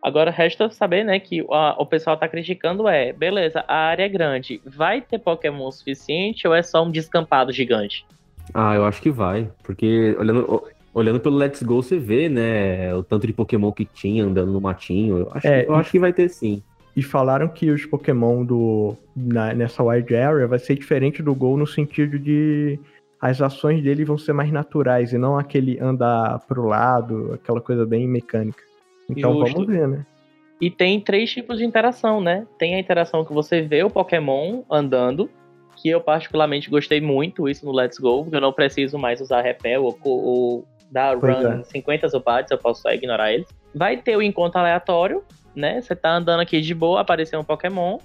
Agora 0.00 0.30
resta 0.30 0.70
saber, 0.70 1.02
né, 1.02 1.18
que 1.18 1.44
a, 1.50 1.82
o 1.82 1.86
pessoal 1.86 2.16
tá 2.16 2.28
criticando 2.28 2.86
é, 2.86 3.12
beleza, 3.12 3.64
a 3.66 3.74
área 3.74 4.04
é 4.04 4.08
grande, 4.08 4.60
vai 4.64 5.00
ter 5.00 5.18
Pokémon 5.18 5.68
suficiente 5.72 6.46
ou 6.46 6.54
é 6.54 6.62
só 6.62 6.84
um 6.84 6.92
descampado 6.92 7.50
gigante? 7.50 8.06
Ah, 8.52 8.74
eu 8.74 8.84
acho 8.84 9.00
que 9.00 9.10
vai, 9.10 9.50
porque 9.62 10.14
olhando, 10.18 10.64
olhando 10.92 11.20
pelo 11.20 11.36
Let's 11.36 11.62
Go 11.62 11.82
você 11.82 11.98
vê, 11.98 12.28
né, 12.28 12.94
o 12.94 13.02
tanto 13.02 13.26
de 13.26 13.32
Pokémon 13.32 13.72
que 13.72 13.84
tinha 13.84 14.24
andando 14.24 14.52
no 14.52 14.60
matinho, 14.60 15.18
eu 15.18 15.30
acho, 15.32 15.46
é, 15.46 15.66
eu 15.66 15.74
acho 15.74 15.90
que 15.90 15.98
vai 15.98 16.12
ter 16.12 16.28
sim. 16.28 16.62
E 16.96 17.02
falaram 17.02 17.48
que 17.48 17.70
os 17.70 17.84
Pokémon 17.86 18.44
do 18.44 18.96
na, 19.16 19.52
nessa 19.52 19.82
Wild 19.82 20.14
Area 20.14 20.46
vai 20.46 20.58
ser 20.58 20.76
diferente 20.76 21.22
do 21.22 21.34
Gol 21.34 21.56
no 21.56 21.66
sentido 21.66 22.18
de 22.18 22.78
as 23.20 23.40
ações 23.40 23.82
dele 23.82 24.04
vão 24.04 24.18
ser 24.18 24.32
mais 24.32 24.52
naturais 24.52 25.12
e 25.12 25.18
não 25.18 25.38
aquele 25.38 25.80
andar 25.80 26.40
pro 26.46 26.66
lado, 26.66 27.32
aquela 27.32 27.60
coisa 27.60 27.84
bem 27.86 28.06
mecânica. 28.06 28.62
Então 29.08 29.32
Justo. 29.40 29.54
vamos 29.54 29.66
ver, 29.66 29.88
né? 29.88 30.06
E 30.60 30.70
tem 30.70 31.00
três 31.00 31.30
tipos 31.32 31.58
de 31.58 31.64
interação, 31.64 32.20
né? 32.20 32.46
Tem 32.58 32.74
a 32.74 32.78
interação 32.78 33.24
que 33.24 33.32
você 33.32 33.60
vê 33.62 33.82
o 33.82 33.90
Pokémon 33.90 34.62
andando, 34.70 35.28
que 35.84 35.90
eu 35.90 36.00
particularmente 36.00 36.70
gostei 36.70 36.98
muito 36.98 37.46
isso 37.46 37.66
no 37.66 37.70
Let's 37.70 37.98
Go, 37.98 38.22
porque 38.22 38.34
eu 38.34 38.40
não 38.40 38.54
preciso 38.54 38.96
mais 38.98 39.20
usar 39.20 39.42
repel 39.42 39.84
ou, 39.84 39.98
ou 40.02 40.64
dar 40.90 41.14
pois 41.18 41.36
run 41.36 41.60
é. 41.60 41.62
50 41.62 42.08
zubates, 42.08 42.50
eu 42.50 42.56
posso 42.56 42.80
só 42.80 42.90
ignorar 42.90 43.34
eles. 43.34 43.46
Vai 43.74 43.98
ter 43.98 44.16
o 44.16 44.22
encontro 44.22 44.58
aleatório, 44.58 45.22
né? 45.54 45.82
Você 45.82 45.94
tá 45.94 46.16
andando 46.16 46.40
aqui 46.40 46.62
de 46.62 46.74
boa, 46.74 47.02
apareceu 47.02 47.38
um 47.38 47.44
Pokémon. 47.44 47.98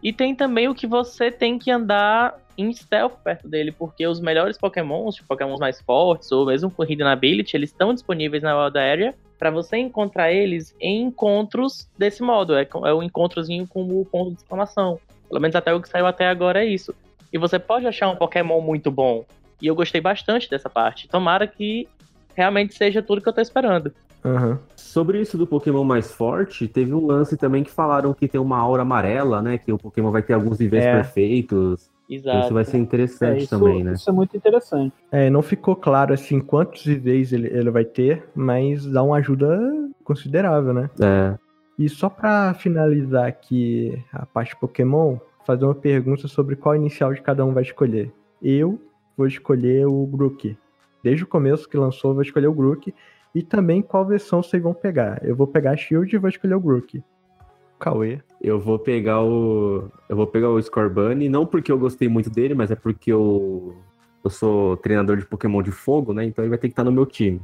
E 0.00 0.12
tem 0.12 0.32
também 0.32 0.68
o 0.68 0.74
que 0.76 0.86
você 0.86 1.28
tem 1.28 1.58
que 1.58 1.72
andar 1.72 2.38
em 2.56 2.72
stealth 2.72 3.16
perto 3.24 3.48
dele, 3.48 3.72
porque 3.72 4.06
os 4.06 4.20
melhores 4.20 4.56
pokémons, 4.56 5.16
tipo 5.16 5.26
pokémons 5.26 5.58
mais 5.58 5.80
fortes, 5.80 6.30
ou 6.30 6.46
mesmo 6.46 6.70
com 6.70 6.84
Hidden 6.84 7.08
Ability, 7.08 7.56
eles 7.56 7.70
estão 7.70 7.92
disponíveis 7.92 8.44
na 8.44 8.56
Wild 8.56 8.78
Area 8.78 9.14
para 9.40 9.50
você 9.50 9.76
encontrar 9.78 10.30
eles 10.30 10.72
em 10.80 11.02
encontros 11.02 11.90
desse 11.98 12.22
modo. 12.22 12.54
É, 12.54 12.62
é 12.62 12.92
o 12.92 13.02
encontrozinho 13.02 13.66
com 13.66 13.82
o 13.82 14.04
ponto 14.04 14.30
de 14.30 14.36
exclamação. 14.36 15.00
Pelo 15.28 15.40
menos 15.40 15.56
até 15.56 15.74
o 15.74 15.82
que 15.82 15.88
saiu 15.88 16.06
até 16.06 16.28
agora 16.28 16.62
é 16.62 16.68
isso. 16.68 16.94
E 17.34 17.38
você 17.38 17.58
pode 17.58 17.84
achar 17.84 18.08
um 18.08 18.14
Pokémon 18.14 18.60
muito 18.60 18.92
bom. 18.92 19.24
E 19.60 19.66
eu 19.66 19.74
gostei 19.74 20.00
bastante 20.00 20.48
dessa 20.48 20.70
parte. 20.70 21.08
Tomara 21.08 21.48
que 21.48 21.88
realmente 22.32 22.74
seja 22.74 23.02
tudo 23.02 23.20
que 23.20 23.28
eu 23.28 23.32
tô 23.32 23.40
esperando. 23.40 23.92
Uhum. 24.24 24.56
Sobre 24.76 25.20
isso 25.20 25.36
do 25.36 25.44
Pokémon 25.44 25.82
mais 25.82 26.12
forte, 26.12 26.68
teve 26.68 26.94
um 26.94 27.04
lance 27.04 27.36
também 27.36 27.64
que 27.64 27.72
falaram 27.72 28.14
que 28.14 28.28
tem 28.28 28.40
uma 28.40 28.56
aura 28.56 28.82
amarela, 28.82 29.42
né? 29.42 29.58
Que 29.58 29.72
o 29.72 29.76
Pokémon 29.76 30.12
vai 30.12 30.22
ter 30.22 30.32
alguns 30.32 30.60
níveis 30.60 30.84
é. 30.84 30.94
perfeitos. 30.94 31.90
Exato. 32.08 32.44
Isso 32.44 32.54
vai 32.54 32.64
ser 32.64 32.78
interessante 32.78 33.40
é, 33.40 33.42
isso, 33.42 33.50
também, 33.50 33.82
né? 33.82 33.94
Isso 33.94 34.08
é 34.08 34.12
muito 34.12 34.36
interessante. 34.36 34.94
É, 35.10 35.28
não 35.28 35.42
ficou 35.42 35.74
claro 35.74 36.14
assim 36.14 36.38
quantos 36.38 36.86
níveis 36.86 37.32
ele, 37.32 37.48
ele 37.48 37.70
vai 37.70 37.84
ter, 37.84 38.28
mas 38.32 38.86
dá 38.86 39.02
uma 39.02 39.16
ajuda 39.16 39.58
considerável, 40.04 40.72
né? 40.72 40.88
É. 41.00 41.34
E 41.76 41.88
só 41.88 42.08
para 42.08 42.54
finalizar 42.54 43.26
aqui 43.26 44.00
a 44.12 44.24
parte 44.24 44.54
Pokémon, 44.54 45.16
fazer 45.46 45.64
uma 45.64 45.74
pergunta 45.74 46.26
sobre 46.28 46.56
qual 46.56 46.76
inicial 46.76 47.12
de 47.12 47.22
cada 47.22 47.44
um 47.44 47.52
vai 47.52 47.62
escolher. 47.62 48.12
Eu 48.42 48.80
vou 49.16 49.26
escolher 49.26 49.86
o 49.86 50.06
Grook. 50.06 50.56
Desde 51.02 51.24
o 51.24 51.26
começo 51.26 51.68
que 51.68 51.76
lançou, 51.76 52.10
eu 52.10 52.14
vou 52.14 52.22
escolher 52.22 52.46
o 52.46 52.54
Grook. 52.54 52.94
E 53.34 53.42
também 53.42 53.82
qual 53.82 54.06
versão 54.06 54.42
vocês 54.42 54.62
vão 54.62 54.72
pegar. 54.72 55.20
Eu 55.24 55.34
vou 55.34 55.46
pegar 55.46 55.72
a 55.72 55.76
Shield 55.76 56.14
e 56.14 56.18
vou 56.18 56.28
escolher 56.28 56.54
o 56.54 56.60
Grook. 56.60 57.02
Cauê. 57.78 58.20
Eu 58.40 58.60
vou 58.60 58.78
pegar 58.78 59.22
o. 59.22 59.90
Eu 60.08 60.16
vou 60.16 60.26
pegar 60.26 60.50
o 60.50 60.62
Scorbunny, 60.62 61.28
não 61.28 61.44
porque 61.44 61.72
eu 61.72 61.78
gostei 61.78 62.08
muito 62.08 62.30
dele, 62.30 62.54
mas 62.54 62.70
é 62.70 62.76
porque 62.76 63.12
eu, 63.12 63.74
eu 64.22 64.30
sou 64.30 64.76
treinador 64.76 65.16
de 65.16 65.26
Pokémon 65.26 65.62
de 65.62 65.72
fogo, 65.72 66.14
né? 66.14 66.24
Então 66.24 66.44
ele 66.44 66.50
vai 66.50 66.58
ter 66.58 66.68
que 66.68 66.72
estar 66.72 66.84
no 66.84 66.92
meu 66.92 67.04
time. 67.04 67.40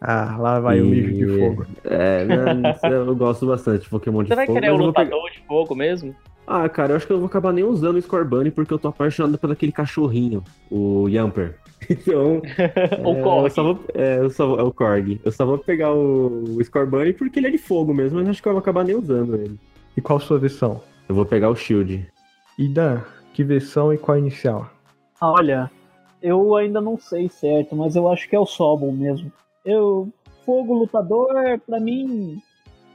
Ah, 0.00 0.36
lá 0.38 0.60
vai 0.60 0.78
e... 0.78 0.82
o 0.82 0.86
mijo 0.86 1.12
de 1.14 1.38
fogo. 1.38 1.66
É, 1.84 2.24
né, 2.24 2.62
eu 2.84 3.14
gosto 3.16 3.46
bastante 3.46 3.82
de 3.82 3.90
Pokémon 3.90 4.22
de 4.22 4.28
Você 4.28 4.34
fogo. 4.34 4.46
Você 4.46 4.52
vai 4.52 4.62
querer 4.62 4.72
o 4.72 4.76
lutador 4.76 5.22
pegar... 5.22 5.32
de 5.32 5.46
fogo 5.46 5.74
mesmo? 5.74 6.14
Ah, 6.52 6.68
cara, 6.68 6.90
eu 6.90 6.96
acho 6.96 7.06
que 7.06 7.12
eu 7.12 7.18
vou 7.18 7.28
acabar 7.28 7.52
nem 7.52 7.62
usando 7.62 7.94
o 7.94 8.02
Scorbunny 8.02 8.50
porque 8.50 8.74
eu 8.74 8.78
tô 8.78 8.88
apaixonado 8.88 9.38
por 9.38 9.52
aquele 9.52 9.70
cachorrinho, 9.70 10.42
o 10.68 11.08
Yamper. 11.08 11.56
Então. 11.88 12.42
o 13.04 13.12
é, 13.12 13.22
Korg. 13.22 13.44
Eu 13.44 13.50
só 13.50 13.62
vou, 13.62 13.84
é, 13.94 14.18
eu 14.18 14.30
só, 14.30 14.58
é 14.58 14.62
o 14.62 14.72
Korg. 14.72 15.20
Eu 15.24 15.32
só 15.32 15.46
vou 15.46 15.58
pegar 15.58 15.92
o, 15.92 16.56
o 16.56 16.62
Scorbunny 16.62 17.12
porque 17.12 17.38
ele 17.38 17.46
é 17.46 17.50
de 17.50 17.58
fogo 17.58 17.94
mesmo, 17.94 18.18
mas 18.18 18.28
acho 18.28 18.42
que 18.42 18.48
eu 18.48 18.52
vou 18.52 18.60
acabar 18.60 18.84
nem 18.84 18.96
usando 18.96 19.36
ele. 19.36 19.58
E 19.96 20.00
qual 20.00 20.20
sua 20.20 20.38
versão? 20.38 20.82
Eu 21.08 21.14
vou 21.14 21.24
pegar 21.24 21.48
o 21.48 21.56
Shield. 21.56 22.06
E 22.58 22.68
Dan, 22.68 23.00
que 23.32 23.42
versão 23.44 23.94
e 23.94 23.98
qual 23.98 24.18
inicial? 24.18 24.68
Olha, 25.20 25.70
eu 26.20 26.56
ainda 26.56 26.80
não 26.80 26.98
sei 26.98 27.28
certo, 27.28 27.74
mas 27.74 27.96
eu 27.96 28.10
acho 28.10 28.28
que 28.28 28.36
é 28.36 28.40
o 28.40 28.46
Sobol 28.46 28.92
mesmo. 28.92 29.32
Eu. 29.64 30.08
Fogo 30.44 30.74
lutador, 30.74 31.28
pra 31.64 31.78
mim, 31.78 32.42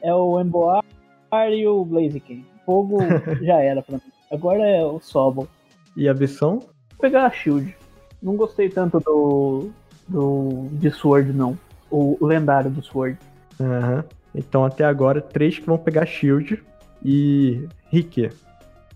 é 0.02 0.14
o 0.14 0.42
Emboar 0.42 0.84
e 1.52 1.66
o 1.66 1.86
Blaziken. 1.86 2.44
Fogo 2.66 2.98
já 3.42 3.60
era 3.60 3.82
pra 3.82 3.96
mim. 3.96 4.12
Agora 4.32 4.66
é 4.66 4.84
o 4.84 5.00
Sobol. 5.00 5.48
E 5.96 6.10
a 6.10 6.14
versão? 6.14 6.60
Vou 6.60 7.00
pegar 7.00 7.26
a 7.26 7.32
Shield. 7.32 7.76
Não 8.22 8.36
gostei 8.36 8.70
tanto 8.70 9.00
do. 9.00 9.70
do 10.08 10.68
de 10.72 10.92
Sword, 10.92 11.32
não. 11.32 11.58
O, 11.90 12.18
lendário 12.26 12.70
do 12.72 12.84
Sword. 12.84 13.18
Aham. 13.60 13.96
Uhum. 13.96 14.04
Então 14.38 14.66
até 14.66 14.84
agora, 14.84 15.22
três 15.22 15.58
que 15.58 15.66
vão 15.66 15.78
pegar 15.78 16.06
Shield 16.06 16.62
e 17.04 17.68
Rique. 17.90 18.30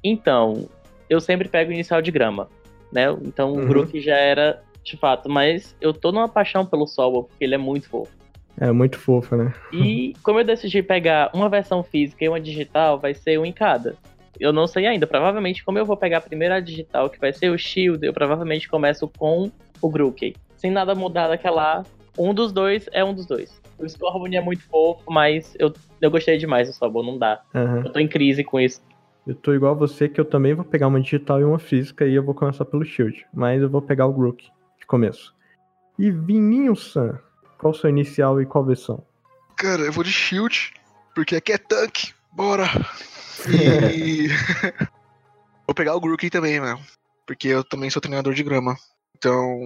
Então, 0.03 0.67
eu 1.09 1.21
sempre 1.21 1.47
pego 1.47 1.71
o 1.71 1.73
inicial 1.73 2.01
de 2.01 2.11
grama, 2.11 2.49
né? 2.91 3.05
Então 3.23 3.53
uhum. 3.53 3.63
o 3.63 3.67
Brook 3.67 4.01
já 4.01 4.15
era 4.15 4.61
de 4.83 4.97
fato, 4.97 5.29
mas 5.29 5.75
eu 5.79 5.93
tô 5.93 6.11
numa 6.11 6.27
paixão 6.27 6.65
pelo 6.65 6.87
Sobol, 6.87 7.23
porque 7.23 7.43
ele 7.43 7.55
é 7.55 7.57
muito 7.57 7.87
fofo. 7.87 8.11
É 8.59 8.71
muito 8.71 8.97
fofo, 8.97 9.35
né? 9.35 9.53
E 9.71 10.13
como 10.21 10.39
eu 10.39 10.43
decidi 10.43 10.83
pegar 10.83 11.31
uma 11.33 11.47
versão 11.47 11.81
física 11.81 12.25
e 12.25 12.29
uma 12.29 12.41
digital, 12.41 12.99
vai 12.99 13.13
ser 13.13 13.39
um 13.39 13.45
em 13.45 13.53
cada. 13.53 13.95
Eu 14.39 14.51
não 14.51 14.67
sei 14.67 14.85
ainda. 14.85 15.07
Provavelmente, 15.07 15.63
como 15.63 15.77
eu 15.77 15.85
vou 15.85 15.95
pegar 15.95 16.17
a 16.17 16.21
primeira 16.21 16.61
digital, 16.61 17.09
que 17.09 17.19
vai 17.19 17.31
ser 17.31 17.49
o 17.49 17.57
Shield, 17.57 18.05
eu 18.05 18.13
provavelmente 18.13 18.67
começo 18.67 19.07
com 19.17 19.49
o 19.81 19.89
Grookey. 19.89 20.35
Sem 20.57 20.71
nada 20.71 20.93
mudar 20.93 21.29
daquela. 21.29 21.83
Um 22.17 22.33
dos 22.33 22.51
dois 22.51 22.89
é 22.91 23.03
um 23.03 23.13
dos 23.13 23.25
dois. 23.25 23.61
O 23.77 23.87
Scorbunny 23.87 24.35
é 24.35 24.41
muito 24.41 24.63
fofo, 24.63 25.09
mas 25.09 25.55
eu, 25.57 25.73
eu 26.01 26.11
gostei 26.11 26.37
demais 26.37 26.67
do 26.67 26.73
Sobol, 26.73 27.03
não 27.03 27.17
dá. 27.17 27.41
Uhum. 27.53 27.83
Eu 27.85 27.91
tô 27.93 27.99
em 27.99 28.07
crise 28.07 28.43
com 28.43 28.59
isso. 28.59 28.81
Eu 29.25 29.35
tô 29.35 29.53
igual 29.53 29.71
a 29.71 29.77
você, 29.77 30.09
que 30.09 30.19
eu 30.19 30.25
também 30.25 30.53
vou 30.53 30.65
pegar 30.65 30.87
uma 30.87 30.99
digital 30.99 31.39
e 31.39 31.45
uma 31.45 31.59
física, 31.59 32.05
e 32.05 32.15
eu 32.15 32.23
vou 32.23 32.35
começar 32.35 32.65
pelo 32.65 32.83
Shield. 32.83 33.25
Mas 33.33 33.61
eu 33.61 33.69
vou 33.69 33.81
pegar 33.81 34.05
o 34.05 34.13
Grook 34.13 34.49
de 34.79 34.85
começo. 34.85 35.33
E 35.97 36.11
Vininho-san, 36.11 37.19
qual 37.59 37.73
sua 37.73 37.89
inicial 37.89 38.41
e 38.41 38.45
qual 38.45 38.63
versão? 38.63 39.03
Cara, 39.55 39.83
eu 39.83 39.91
vou 39.91 40.03
de 40.03 40.11
Shield, 40.11 40.73
porque 41.13 41.35
aqui 41.35 41.51
é 41.51 41.57
tanque. 41.57 42.13
Bora! 42.31 42.65
E. 43.95 44.27
vou 45.65 45.73
pegar 45.73 45.95
o 45.95 45.99
Grookey 46.01 46.29
também, 46.29 46.59
mano. 46.59 46.77
Porque 47.25 47.47
eu 47.47 47.63
também 47.63 47.89
sou 47.89 48.01
treinador 48.01 48.33
de 48.33 48.43
grama. 48.43 48.75
Então, 49.17 49.65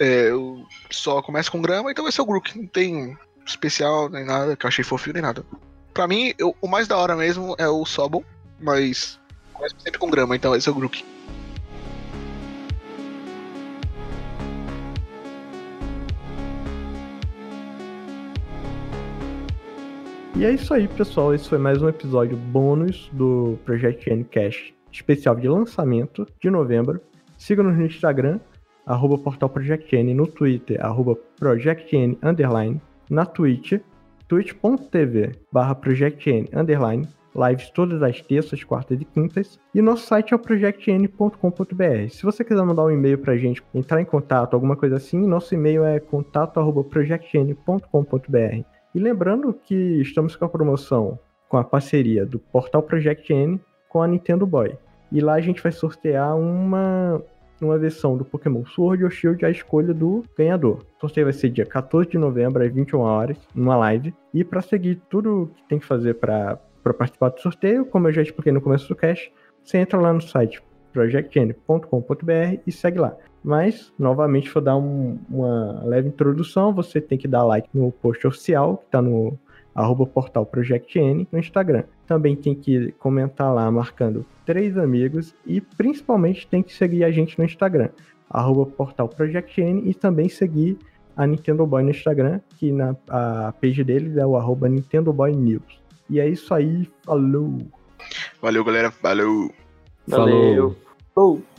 é, 0.00 0.30
eu 0.30 0.66
só 0.90 1.22
começo 1.22 1.52
com 1.52 1.62
grama, 1.62 1.92
então 1.92 2.02
vai 2.02 2.10
ser 2.10 2.20
o 2.20 2.26
Grook. 2.26 2.58
Não 2.58 2.66
tem 2.66 3.16
especial 3.46 4.08
nem 4.08 4.24
nada, 4.24 4.56
que 4.56 4.66
eu 4.66 4.68
achei 4.68 4.82
fofinho 4.82 5.14
nem 5.14 5.22
nada. 5.22 5.46
Pra 5.94 6.08
mim, 6.08 6.34
eu, 6.36 6.56
o 6.60 6.66
mais 6.66 6.88
da 6.88 6.96
hora 6.96 7.14
mesmo 7.14 7.54
é 7.58 7.68
o 7.68 7.84
Sobol, 7.84 8.24
mas 8.60 9.20
começo 9.52 9.76
sempre 9.78 10.00
com 10.00 10.10
grama, 10.10 10.34
então 10.34 10.50
vai 10.50 10.60
ser 10.60 10.70
o 10.70 10.74
Grook. 10.74 11.04
E 20.42 20.44
é 20.44 20.50
isso 20.50 20.74
aí, 20.74 20.88
pessoal. 20.88 21.32
Esse 21.32 21.48
foi 21.48 21.56
mais 21.56 21.80
um 21.80 21.88
episódio 21.88 22.36
bônus 22.36 23.08
do 23.12 23.56
Project 23.64 24.10
N 24.10 24.24
Cash 24.24 24.74
especial 24.90 25.36
de 25.36 25.46
lançamento 25.46 26.26
de 26.40 26.50
novembro. 26.50 27.00
Siga-nos 27.38 27.76
no 27.76 27.86
Instagram, 27.86 28.40
arroba 28.84 29.16
Portal 29.18 29.48
no 30.16 30.26
Twitter, 30.26 30.84
arroba 30.84 31.16
underline, 32.24 32.82
na 33.08 33.24
Twitch, 33.24 33.74
twitch.tv 34.26 35.30
barra 35.52 35.78
underline, 36.52 37.08
lives 37.36 37.70
todas 37.70 38.02
as 38.02 38.20
terças, 38.20 38.64
quartas 38.64 39.00
e 39.00 39.04
quintas. 39.04 39.60
E 39.72 39.80
nosso 39.80 40.08
site 40.08 40.32
é 40.32 40.36
o 40.36 40.40
projectn.com.br. 40.40 42.08
Se 42.10 42.24
você 42.24 42.42
quiser 42.42 42.64
mandar 42.64 42.86
um 42.86 42.90
e-mail 42.90 43.18
pra 43.18 43.36
gente, 43.36 43.62
entrar 43.72 44.00
em 44.00 44.04
contato, 44.04 44.54
alguma 44.54 44.74
coisa 44.74 44.96
assim, 44.96 45.24
nosso 45.24 45.54
e-mail 45.54 45.84
é 45.84 46.00
contato@projectn.com.br. 46.00 48.71
E 48.94 48.98
lembrando 48.98 49.52
que 49.52 49.74
estamos 50.00 50.36
com 50.36 50.44
a 50.44 50.48
promoção 50.48 51.18
com 51.48 51.56
a 51.58 51.64
parceria 51.64 52.24
do 52.24 52.38
Portal 52.38 52.82
Project 52.82 53.32
N 53.32 53.60
com 53.88 54.02
a 54.02 54.08
Nintendo 54.08 54.46
Boy. 54.46 54.76
E 55.10 55.20
lá 55.20 55.34
a 55.34 55.40
gente 55.40 55.62
vai 55.62 55.70
sortear 55.70 56.36
uma 56.36 57.22
uma 57.60 57.78
versão 57.78 58.16
do 58.16 58.24
Pokémon 58.24 58.64
Sword 58.66 59.04
ou 59.04 59.10
Shield 59.10 59.44
à 59.44 59.50
escolha 59.50 59.94
do 59.94 60.24
ganhador. 60.36 60.84
O 60.96 61.00
sorteio 61.00 61.26
vai 61.26 61.32
ser 61.32 61.50
dia 61.50 61.64
14 61.64 62.10
de 62.10 62.18
novembro 62.18 62.62
às 62.62 62.72
21 62.72 62.98
horas, 63.00 63.38
numa 63.54 63.76
live. 63.76 64.12
E 64.34 64.42
para 64.42 64.60
seguir 64.60 65.00
tudo 65.08 65.50
que 65.56 65.68
tem 65.68 65.78
que 65.78 65.86
fazer 65.86 66.14
para 66.14 66.58
participar 66.82 67.28
do 67.30 67.40
sorteio, 67.40 67.86
como 67.86 68.08
eu 68.08 68.12
já 68.12 68.22
expliquei 68.22 68.52
no 68.52 68.60
começo 68.60 68.88
do 68.88 68.96
cast, 68.96 69.32
você 69.62 69.78
entra 69.78 70.00
lá 70.00 70.12
no 70.12 70.20
site 70.20 70.62
projectn.com.br 70.92 72.60
e 72.66 72.72
segue 72.72 72.98
lá. 72.98 73.16
Mas, 73.44 73.92
novamente, 73.98 74.48
vou 74.50 74.62
dar 74.62 74.76
um, 74.76 75.18
uma 75.28 75.82
leve 75.84 76.08
introdução. 76.08 76.72
Você 76.74 77.00
tem 77.00 77.18
que 77.18 77.26
dar 77.26 77.44
like 77.44 77.68
no 77.74 77.90
post 77.90 78.26
oficial, 78.26 78.76
que 78.78 78.84
está 78.84 79.02
no 79.02 79.36
arroba 79.74 80.06
portal 80.06 80.46
ProjectN 80.46 81.26
no 81.32 81.38
Instagram. 81.38 81.84
Também 82.06 82.36
tem 82.36 82.54
que 82.54 82.92
comentar 82.98 83.52
lá 83.54 83.70
marcando 83.70 84.24
três 84.44 84.76
amigos 84.76 85.34
e 85.46 85.60
principalmente 85.60 86.46
tem 86.46 86.62
que 86.62 86.74
seguir 86.74 87.04
a 87.04 87.10
gente 87.10 87.38
no 87.38 87.44
Instagram, 87.44 87.88
arroba 88.28 88.66
portal 88.66 89.08
ProjectN 89.08 89.82
e 89.84 89.94
também 89.94 90.28
seguir 90.28 90.78
a 91.16 91.26
Nintendo 91.26 91.66
Boy 91.66 91.82
no 91.82 91.90
Instagram, 91.90 92.40
que 92.58 92.72
na 92.72 92.96
a 93.08 93.52
page 93.60 93.84
deles 93.84 94.16
é 94.16 94.26
o 94.26 94.36
arroba 94.36 94.68
Nintendo 94.68 95.12
Boy 95.12 95.32
News. 95.32 95.80
E 96.08 96.20
é 96.20 96.28
isso 96.28 96.52
aí, 96.52 96.88
falou! 97.04 97.58
Valeu, 98.40 98.64
galera. 98.64 98.92
Valeu. 99.02 99.50
Valeu. 100.06 100.76
Falou. 101.14 101.38
Oh. 101.38 101.51